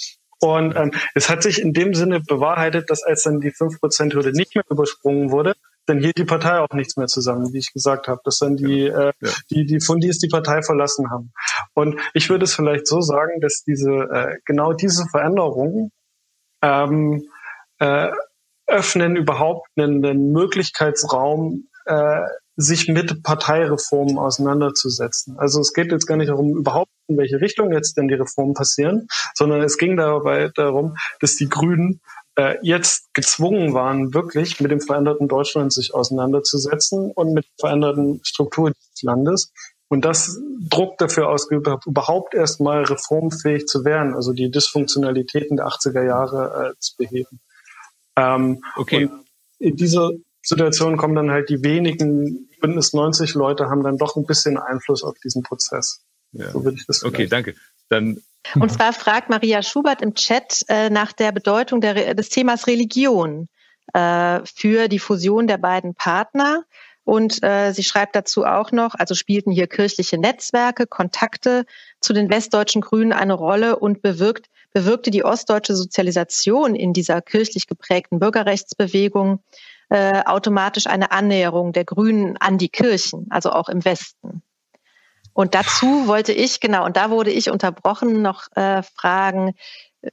[0.41, 4.55] Und ähm, es hat sich in dem Sinne bewahrheitet, dass als dann die 5%-Hürde nicht
[4.55, 5.53] mehr übersprungen wurde,
[5.85, 8.87] dann hielt die Partei auch nichts mehr zusammen, wie ich gesagt habe, dass dann die,
[8.87, 9.29] äh, ja.
[9.49, 11.31] die, die Fundis die Partei verlassen haben.
[11.73, 15.91] Und ich würde es vielleicht so sagen, dass diese äh, genau diese Veränderung
[16.61, 17.23] ähm,
[17.79, 18.11] äh,
[18.67, 22.21] öffnen überhaupt einen, einen Möglichkeitsraum, äh,
[22.55, 25.37] sich mit Parteireformen auseinanderzusetzen.
[25.39, 28.53] Also es geht jetzt gar nicht darum, überhaupt in welche Richtung jetzt denn die Reformen
[28.53, 31.99] passieren, sondern es ging dabei darum, dass die Grünen
[32.35, 38.73] äh, jetzt gezwungen waren, wirklich mit dem veränderten Deutschland sich auseinanderzusetzen und mit veränderten Strukturen
[38.73, 39.51] des Landes.
[39.87, 40.39] Und das
[40.69, 46.79] Druck dafür ausgeübt überhaupt erstmal reformfähig zu werden, also die Dysfunktionalitäten der 80er Jahre äh,
[46.79, 47.39] zu beheben.
[48.15, 49.05] Ähm, okay.
[49.05, 49.25] Und
[49.59, 50.11] in dieser
[50.41, 55.03] Situation kommen dann halt die wenigen Bündnis 90 Leute haben dann doch ein bisschen Einfluss
[55.03, 56.03] auf diesen Prozess.
[56.31, 56.51] Ja.
[56.51, 57.55] So würde ich das Okay, danke.
[57.89, 58.21] Dann
[58.55, 63.47] und zwar fragt Maria Schubert im Chat äh, nach der Bedeutung der, des Themas Religion
[63.93, 66.63] äh, für die Fusion der beiden Partner.
[67.05, 71.65] Und äh, sie schreibt dazu auch noch, also spielten hier kirchliche Netzwerke, Kontakte
[71.99, 77.67] zu den westdeutschen Grünen eine Rolle und bewirkt bewirkte die ostdeutsche Sozialisation in dieser kirchlich
[77.67, 79.43] geprägten Bürgerrechtsbewegung
[79.89, 84.41] äh, automatisch eine Annäherung der Grünen an die Kirchen, also auch im Westen.
[85.33, 89.53] Und dazu wollte ich, genau, und da wurde ich unterbrochen, noch äh, fragen,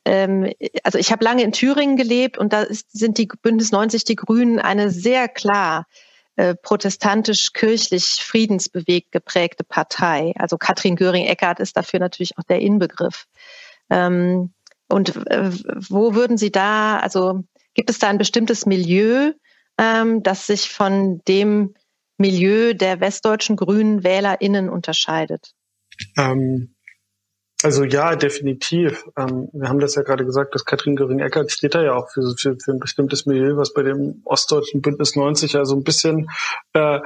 [0.05, 0.53] ähm,
[0.83, 4.59] also ich habe lange in Thüringen gelebt und da sind die Bündnis 90, die Grünen,
[4.59, 5.87] eine sehr klar
[6.37, 10.33] äh, protestantisch-kirchlich friedensbewegt geprägte Partei.
[10.39, 13.27] Also Katrin Göring-Eckardt ist dafür natürlich auch der Inbegriff.
[13.91, 14.53] Ähm,
[14.89, 15.51] und äh,
[15.89, 19.33] wo würden Sie da, also gibt es da ein bestimmtes Milieu,
[19.79, 21.75] ähm, das sich von dem
[22.19, 25.53] Milieu der westdeutschen Grünen WählerInnen unterscheidet?
[26.19, 26.75] Ähm,
[27.63, 29.05] also ja, definitiv.
[29.17, 32.35] Ähm, wir haben das ja gerade gesagt, dass Katrin Göring-Eckardt steht da ja auch für,
[32.37, 36.31] für, für, ein bestimmtes Milieu, was bei dem ostdeutschen Bündnis 90 ja so ein bisschen
[36.73, 37.01] äh,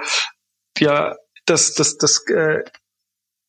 [0.78, 1.16] ja
[1.47, 2.62] das, das, das äh,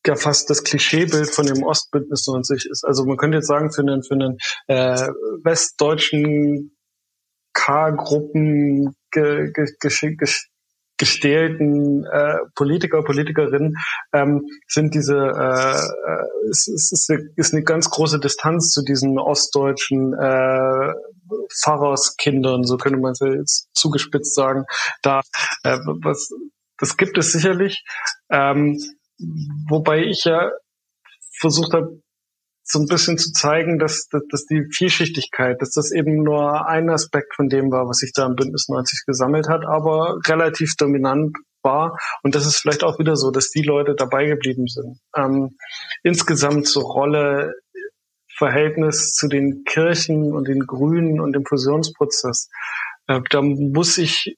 [0.06, 2.84] ja fast das Klischeebild von dem Ostbündnis 90 ist.
[2.84, 5.08] Also man könnte jetzt sagen, für einen, für einen äh,
[5.42, 6.76] westdeutschen
[7.52, 10.26] K-Gruppen ge, ge, ge,
[10.98, 13.76] gestählten äh, Politiker, Politikerinnen
[14.12, 19.18] ähm, sind diese äh, äh, es, ist, eine, ist eine ganz große Distanz zu diesen
[19.18, 20.92] ostdeutschen äh,
[21.52, 24.64] Pfarrerskindern, so könnte man es jetzt zugespitzt sagen.
[25.02, 25.20] Da
[25.64, 26.30] äh, was
[26.78, 27.84] das gibt es sicherlich,
[28.30, 28.78] ähm,
[29.68, 30.50] wobei ich ja
[31.38, 32.00] versucht habe,
[32.68, 36.90] so ein bisschen zu zeigen, dass, dass, dass die Vielschichtigkeit, dass das eben nur ein
[36.90, 41.36] Aspekt von dem war, was sich da im Bündnis 90 gesammelt hat, aber relativ dominant
[41.62, 41.96] war.
[42.22, 44.98] Und das ist vielleicht auch wieder so, dass die Leute dabei geblieben sind.
[45.16, 45.56] Ähm,
[46.02, 47.54] insgesamt zur Rolle,
[48.36, 52.48] Verhältnis zu den Kirchen und den Grünen und dem Fusionsprozess.
[53.06, 54.36] Äh, da muss ich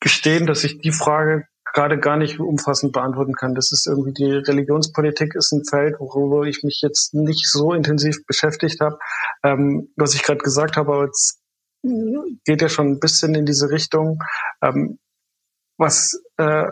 [0.00, 3.54] gestehen, dass ich die Frage gerade gar nicht umfassend beantworten kann.
[3.54, 8.24] Das ist irgendwie die Religionspolitik ist ein Feld, worüber ich mich jetzt nicht so intensiv
[8.26, 8.98] beschäftigt habe.
[9.42, 11.40] Ähm, was ich gerade gesagt habe, aber jetzt
[11.82, 14.20] geht ja schon ein bisschen in diese Richtung.
[14.62, 14.98] Ähm,
[15.76, 16.70] was äh,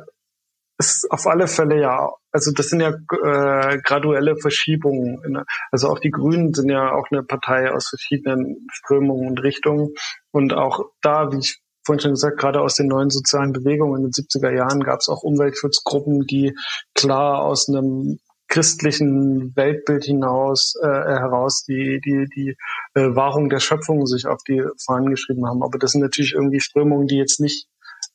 [0.78, 5.44] ist auf alle Fälle ja, also das sind ja äh, graduelle Verschiebungen.
[5.72, 9.94] Also auch die Grünen sind ja auch eine Partei aus verschiedenen Strömungen und Richtungen.
[10.30, 14.10] Und auch da, wie ich vorhin schon gesagt, gerade aus den neuen sozialen Bewegungen in
[14.10, 16.54] den 70er Jahren gab es auch Umweltschutzgruppen, die
[16.94, 18.18] klar aus einem
[18.48, 22.56] christlichen Weltbild hinaus äh, heraus die die die
[22.92, 25.62] äh, Wahrung der Schöpfung sich auf die Fahnen geschrieben haben.
[25.62, 27.66] Aber das sind natürlich irgendwie Strömungen, die jetzt nicht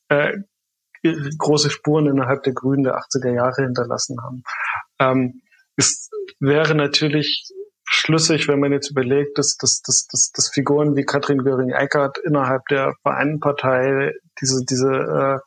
[0.09, 0.33] äh,
[1.39, 4.43] große Spuren innerhalb der Grünen der 80er Jahre hinterlassen haben.
[4.99, 5.41] Ähm,
[5.75, 6.09] es
[6.39, 7.49] wäre natürlich
[7.89, 12.65] schlüssig, wenn man jetzt überlegt, dass, dass, dass, dass, dass Figuren wie Katrin Göring-Eckardt innerhalb
[12.67, 15.41] der Vereintenpartei diese, diese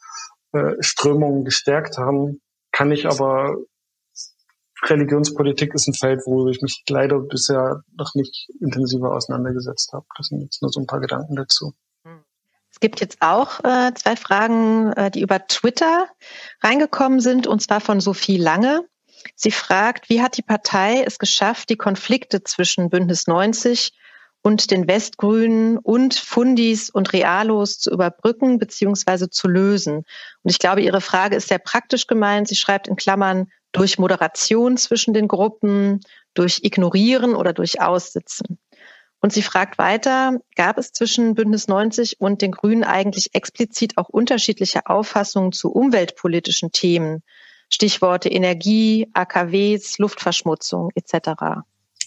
[0.53, 2.41] äh, äh, Strömungen gestärkt haben,
[2.72, 3.57] kann ich aber
[4.82, 10.07] Religionspolitik ist ein Feld, wo ich mich leider bisher noch nicht intensiver auseinandergesetzt habe.
[10.16, 11.74] Das sind jetzt nur so ein paar Gedanken dazu.
[12.72, 16.07] Es gibt jetzt auch äh, zwei Fragen, äh, die über Twitter
[16.62, 18.88] reingekommen sind, und zwar von Sophie Lange.
[19.35, 23.93] Sie fragt, wie hat die Partei es geschafft, die Konflikte zwischen Bündnis 90
[24.43, 29.29] und den Westgrünen und Fundis und Realos zu überbrücken bzw.
[29.29, 30.05] zu lösen.
[30.43, 32.49] Und ich glaube, Ihre Frage ist sehr praktisch gemeint.
[32.49, 36.01] Sie schreibt in Klammern durch Moderation zwischen den Gruppen,
[36.35, 38.59] durch Ignorieren oder durch Aussitzen.
[39.21, 44.09] Und sie fragt weiter, gab es zwischen Bündnis 90 und den Grünen eigentlich explizit auch
[44.09, 47.23] unterschiedliche Auffassungen zu umweltpolitischen Themen?
[47.71, 51.62] Stichworte Energie, AKWs, Luftverschmutzung etc.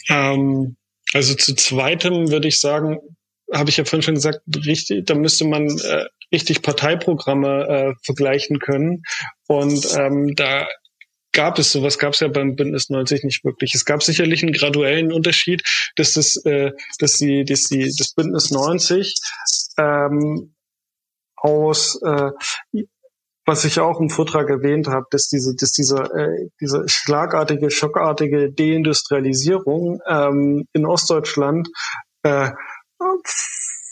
[0.10, 0.76] Ähm,
[1.14, 3.00] also zu zweitem würde ich sagen,
[3.52, 8.60] habe ich ja vorhin schon gesagt, richtig, da müsste man äh, richtig Parteiprogramme äh, vergleichen
[8.60, 9.04] können.
[9.48, 10.68] Und ähm, da
[11.32, 13.74] gab es sowas, gab es ja beim Bündnis 90 nicht wirklich.
[13.76, 15.64] Es gab sicherlich einen graduellen Unterschied,
[15.96, 19.16] dass das, äh, dass die, dass die, das Bündnis 90
[19.78, 20.56] ähm,
[21.36, 22.32] aus äh,
[23.46, 28.52] was ich auch im Vortrag erwähnt habe, dass diese, dass diese, äh, diese schlagartige, schockartige
[28.52, 31.70] Deindustrialisierung ähm, in Ostdeutschland
[32.24, 32.52] äh,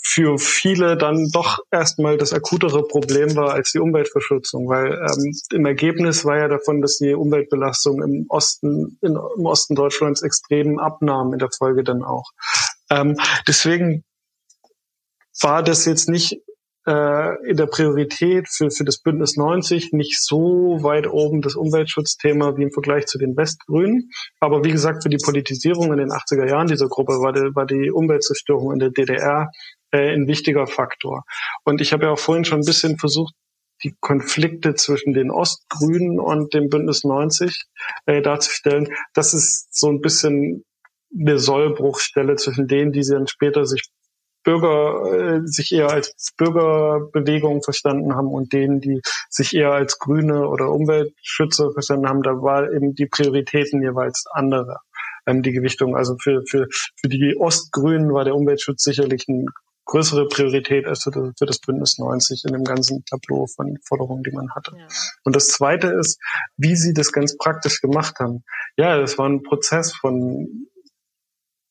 [0.03, 5.65] für viele dann doch erstmal das akutere Problem war als die Umweltverschmutzung, weil ähm, im
[5.65, 11.33] Ergebnis war ja davon, dass die Umweltbelastung im Osten, in, im Osten Deutschlands extrem abnahm
[11.33, 12.31] in der Folge dann auch.
[12.89, 14.03] Ähm, deswegen
[15.39, 16.41] war das jetzt nicht
[16.87, 22.57] äh, in der Priorität für, für das Bündnis 90 nicht so weit oben das Umweltschutzthema
[22.57, 24.09] wie im Vergleich zu den Westgrünen.
[24.39, 27.65] Aber wie gesagt, für die Politisierung in den 80er Jahren dieser Gruppe war die, war
[27.65, 29.51] die Umweltzerstörung in der DDR
[29.91, 31.23] äh, ein wichtiger Faktor.
[31.63, 33.33] Und ich habe ja auch vorhin schon ein bisschen versucht,
[33.83, 37.63] die Konflikte zwischen den Ostgrünen und dem Bündnis 90
[38.05, 38.89] äh, darzustellen.
[39.13, 40.63] Das ist so ein bisschen
[41.19, 43.89] eine Sollbruchstelle zwischen denen, die sie dann später sich
[44.43, 50.47] Bürger äh, sich eher als Bürgerbewegung verstanden haben und denen, die sich eher als Grüne
[50.47, 54.77] oder Umweltschützer verstanden haben, da war eben die Prioritäten jeweils andere,
[55.25, 55.95] ähm, die Gewichtung.
[55.95, 59.45] Also für, für, für die Ostgrünen war der Umweltschutz sicherlich eine
[59.85, 64.23] größere Priorität als für das, für das Bündnis 90 in dem ganzen Tableau von Forderungen,
[64.23, 64.71] die man hatte.
[64.77, 64.87] Ja.
[65.23, 66.19] Und das Zweite ist,
[66.57, 68.43] wie sie das ganz praktisch gemacht haben.
[68.77, 70.67] Ja, das war ein Prozess von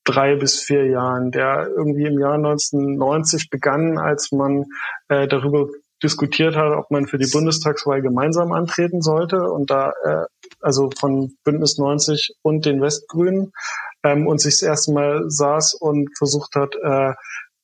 [0.05, 4.67] drei bis vier Jahren, der irgendwie im Jahr 1990 begann, als man
[5.09, 5.69] äh, darüber
[6.03, 10.25] diskutiert hat, ob man für die Bundestagswahl gemeinsam antreten sollte und da äh,
[10.61, 13.53] also von Bündnis 90 und den Westgrünen
[14.03, 17.13] ähm, und sich das erste Mal saß und versucht hat, äh,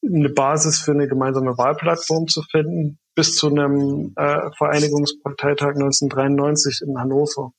[0.07, 2.99] eine Basis für eine gemeinsame Wahlplattform zu finden.
[3.14, 7.53] bis zu einem äh, Vereinigungsparteitag 1993 in Hannover.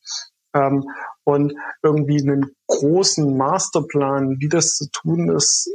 [0.54, 0.86] Ähm,
[1.28, 1.54] und
[1.84, 5.70] irgendwie einen großen Masterplan, wie das zu tun ist,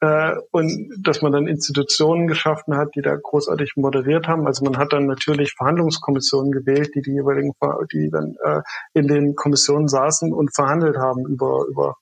[0.00, 4.46] äh, und dass man dann Institutionen geschaffen hat, die da großartig moderiert haben.
[4.46, 7.52] Also man hat dann natürlich Verhandlungskommissionen gewählt, die die jeweiligen,
[7.90, 8.60] die dann äh,
[8.92, 11.94] in den Kommissionen saßen und verhandelt haben über über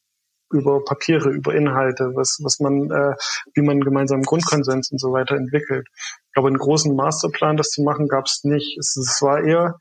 [0.52, 3.14] über Papiere, über Inhalte, was was man, äh,
[3.54, 5.86] wie man gemeinsam Grundkonsens und so weiter entwickelt.
[6.34, 8.76] Aber einen großen Masterplan, das zu machen, gab es nicht.
[8.78, 9.76] Es, war eher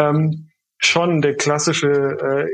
[0.00, 0.47] ähm,
[0.78, 2.46] schon der klassische äh,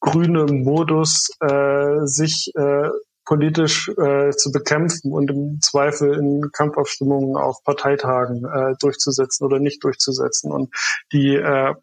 [0.00, 2.88] grüne Modus, äh, sich äh,
[3.24, 9.82] politisch äh, zu bekämpfen und im Zweifel in Kampfabstimmungen auf Parteitagen äh, durchzusetzen oder nicht
[9.82, 10.52] durchzusetzen.
[10.52, 10.74] Und
[11.12, 11.74] die äh,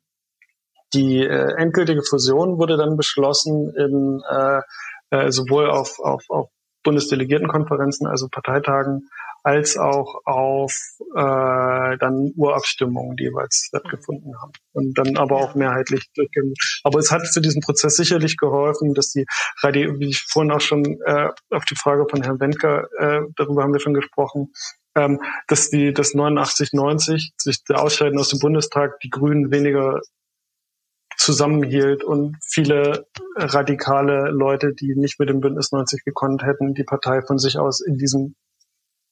[0.93, 4.61] die äh, endgültige Fusion wurde dann beschlossen in äh,
[5.11, 6.49] äh, sowohl auf, auf, auf
[6.83, 9.07] Bundesdelegiertenkonferenzen, also Parteitagen,
[9.43, 10.73] als auch auf
[11.15, 14.51] äh, dann Urabstimmungen, die jeweils stattgefunden haben.
[14.73, 16.53] Und dann aber auch mehrheitlich durchgehen.
[16.83, 19.25] Aber es hat für diesen Prozess sicherlich geholfen, dass die
[19.63, 23.63] Radio, wie ich vorhin auch schon äh, auf die Frage von Herrn Wendker, äh, darüber
[23.63, 24.51] haben wir schon gesprochen,
[24.95, 30.01] ähm, dass die das 89 90 sich der Ausscheiden aus dem Bundestag die Grünen weniger
[31.17, 37.21] zusammenhielt und viele radikale Leute, die nicht mit dem Bündnis 90 gekonnt hätten, die Partei
[37.21, 38.35] von sich aus in diesem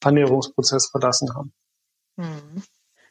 [0.04, 1.52] Annäherungsprozess verlassen haben.
[2.18, 2.62] Hm.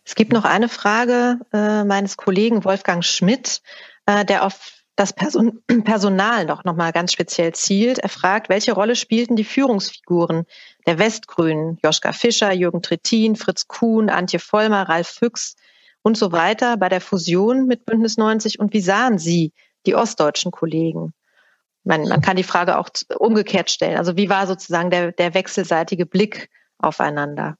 [0.05, 3.61] Es gibt noch eine Frage äh, meines Kollegen Wolfgang Schmidt,
[4.05, 7.99] äh, der auf das Person Personal noch, noch mal ganz speziell zielt.
[7.99, 10.45] Er fragt, welche Rolle spielten die Führungsfiguren
[10.85, 15.55] der Westgrünen, Joschka Fischer, Jürgen Trittin, Fritz Kuhn, Antje Vollmer, Ralf Füchs
[16.01, 19.53] und so weiter bei der Fusion mit Bündnis 90 und wie sahen Sie
[19.85, 21.13] die ostdeutschen Kollegen?
[21.83, 23.97] Man, man kann die Frage auch umgekehrt stellen.
[23.97, 26.49] Also wie war sozusagen der, der wechselseitige Blick
[26.79, 27.55] aufeinander?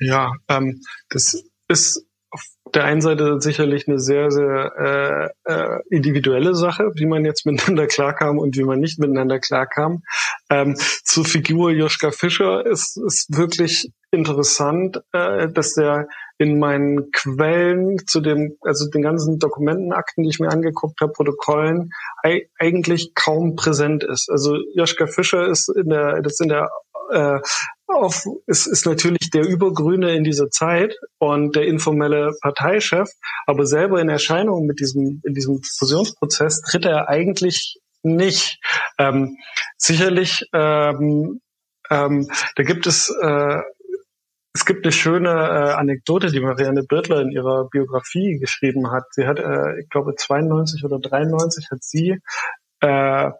[0.00, 2.42] Ja, ähm, das ist auf
[2.74, 7.86] der einen Seite sicherlich eine sehr, sehr äh, äh, individuelle Sache, wie man jetzt miteinander
[7.86, 10.02] klarkam und wie man nicht miteinander klarkam.
[10.50, 17.98] Ähm, zur Figur Joschka Fischer ist, ist wirklich interessant, äh, dass der in meinen Quellen
[18.06, 21.90] zu dem, also den ganzen Dokumentenakten, die ich mir angeguckt habe, Protokollen,
[22.58, 24.30] eigentlich kaum präsent ist.
[24.30, 26.70] Also Joschka Fischer ist in der, das in der
[27.10, 27.40] äh,
[27.86, 33.08] auf, ist, ist natürlich der Übergrüne in dieser Zeit und der informelle Parteichef,
[33.46, 38.58] aber selber in Erscheinung mit diesem, in diesem Fusionsprozess tritt er eigentlich nicht.
[38.98, 39.38] Ähm,
[39.76, 41.40] sicherlich, ähm,
[41.90, 43.60] ähm, da gibt es äh,
[44.54, 49.04] es gibt eine schöne äh, Anekdote, die Marianne Birtler in ihrer Biografie geschrieben hat.
[49.10, 52.18] Sie hat, äh, ich glaube, 92 oder 93 hat sie
[52.80, 53.30] äh,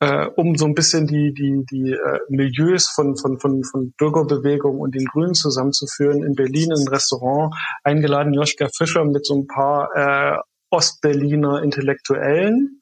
[0.00, 4.80] äh, um so ein bisschen die, die, die äh, Milieus von, von, von, von Bürgerbewegung
[4.80, 9.46] und den Grünen zusammenzuführen, in Berlin in ein Restaurant eingeladen, Joschka Fischer mit so ein
[9.46, 10.38] paar äh,
[10.70, 12.80] Ostberliner Intellektuellen.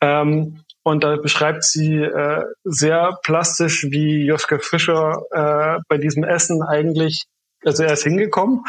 [0.00, 6.62] Ähm, und da beschreibt sie äh, sehr plastisch, wie Joschka Fischer äh, bei diesem Essen
[6.62, 7.26] eigentlich,
[7.64, 8.64] also er ist hingekommen,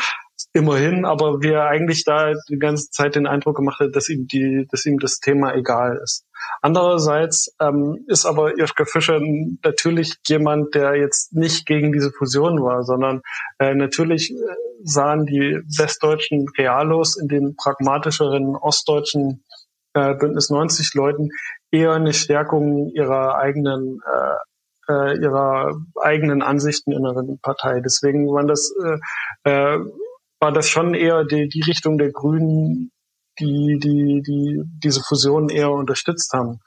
[0.53, 4.27] immerhin, aber wie er eigentlich da die ganze Zeit den Eindruck gemacht hat, dass ihm
[4.27, 6.25] die, dass ihm das Thema egal ist.
[6.61, 9.19] Andererseits ähm, ist aber Joschka Fischer
[9.63, 13.21] natürlich jemand, der jetzt nicht gegen diese Fusion war, sondern
[13.59, 14.35] äh, natürlich äh,
[14.83, 19.43] sahen die westdeutschen Realos in den pragmatischeren ostdeutschen
[19.93, 21.29] äh, Bündnis 90 Leuten
[21.71, 24.35] eher eine Stärkung ihrer eigenen äh,
[24.89, 27.79] äh, ihrer eigenen Ansichten in der Partei.
[27.79, 29.79] Deswegen waren das äh, äh,
[30.39, 32.91] war das schon eher die, die Richtung der Grünen,
[33.39, 36.59] die, die, die diese Fusion eher unterstützt haben.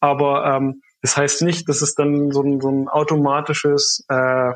[0.00, 4.52] Aber ähm, das heißt nicht, dass es dann so ein, so ein automatisches äh,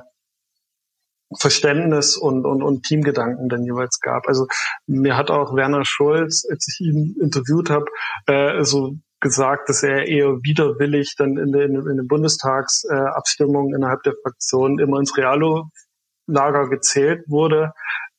[1.38, 4.26] Verständnis und, und, und Teamgedanken dann jeweils gab.
[4.28, 4.46] Also
[4.86, 7.86] mir hat auch Werner Schulz, als ich ihn interviewt habe,
[8.26, 14.02] äh, so gesagt, dass er eher widerwillig dann in, den, in den Bundestagsabstimmungen äh, innerhalb
[14.02, 17.72] der Fraktion immer ins Realo-Lager gezählt wurde,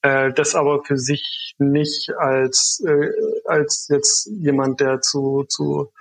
[0.03, 3.09] äh, das aber für sich nicht als, äh,
[3.45, 5.91] als jetzt jemand, der zu, zu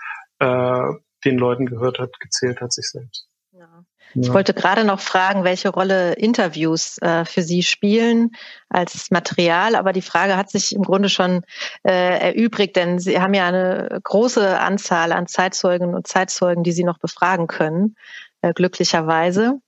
[0.40, 0.92] äh,
[1.24, 3.28] den Leuten gehört hat, gezählt hat, sich selbst.
[3.52, 3.84] Ja.
[4.14, 4.34] Ich ja.
[4.34, 8.32] wollte gerade noch fragen, welche Rolle Interviews äh, für Sie spielen
[8.68, 11.42] als Material, aber die Frage hat sich im Grunde schon
[11.84, 16.84] äh, erübrigt, denn Sie haben ja eine große Anzahl an Zeitzeugen und Zeitzeugen, die Sie
[16.84, 17.94] noch befragen können,
[18.42, 19.60] äh, glücklicherweise.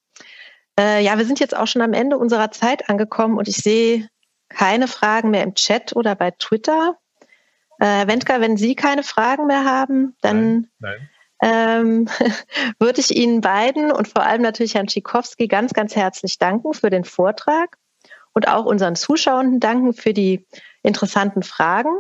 [0.79, 4.09] Äh, ja, wir sind jetzt auch schon am Ende unserer Zeit angekommen und ich sehe
[4.55, 6.97] keine Fragen mehr im Chat oder bei Twitter.
[7.79, 11.09] Äh, Herr Wendker, wenn Sie keine Fragen mehr haben, dann nein, nein.
[11.43, 12.09] Ähm,
[12.79, 16.91] würde ich Ihnen beiden und vor allem natürlich Herrn Tschikowski ganz, ganz herzlich danken für
[16.91, 17.77] den Vortrag
[18.33, 20.47] und auch unseren Zuschauenden danken für die
[20.83, 21.91] interessanten Fragen.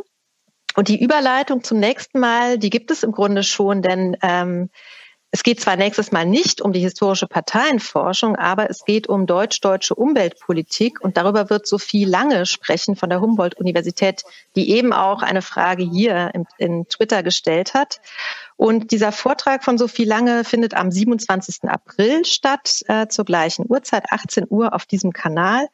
[0.77, 4.71] Und die Überleitung zum nächsten Mal, die gibt es im Grunde schon, denn ähm,
[5.35, 9.97] es geht zwar nächstes Mal nicht um die historische Parteienforschung, aber es geht um deutsch-deutsche
[9.97, 14.23] Umweltpolitik und darüber wird Sophie Lange sprechen von der Humboldt-Universität,
[14.55, 18.01] die eben auch eine Frage hier in, in Twitter gestellt hat.
[18.57, 21.65] Und dieser Vortrag von Sophie Lange findet am 27.
[21.65, 25.67] April statt, äh, zur gleichen Uhrzeit, 18 Uhr auf diesem Kanal.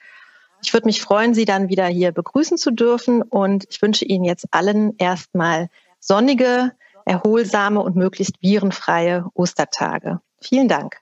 [0.63, 4.25] Ich würde mich freuen, Sie dann wieder hier begrüßen zu dürfen und ich wünsche Ihnen
[4.25, 6.73] jetzt allen erstmal sonnige,
[7.11, 10.21] erholsame und möglichst virenfreie Ostertage.
[10.41, 10.97] Vielen Dank.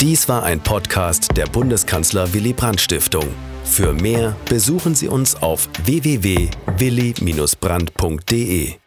[0.00, 3.26] Dies war ein Podcast der Bundeskanzler Willy Brandt Stiftung.
[3.64, 8.81] Für mehr besuchen Sie uns auf www.willy-brandt.de.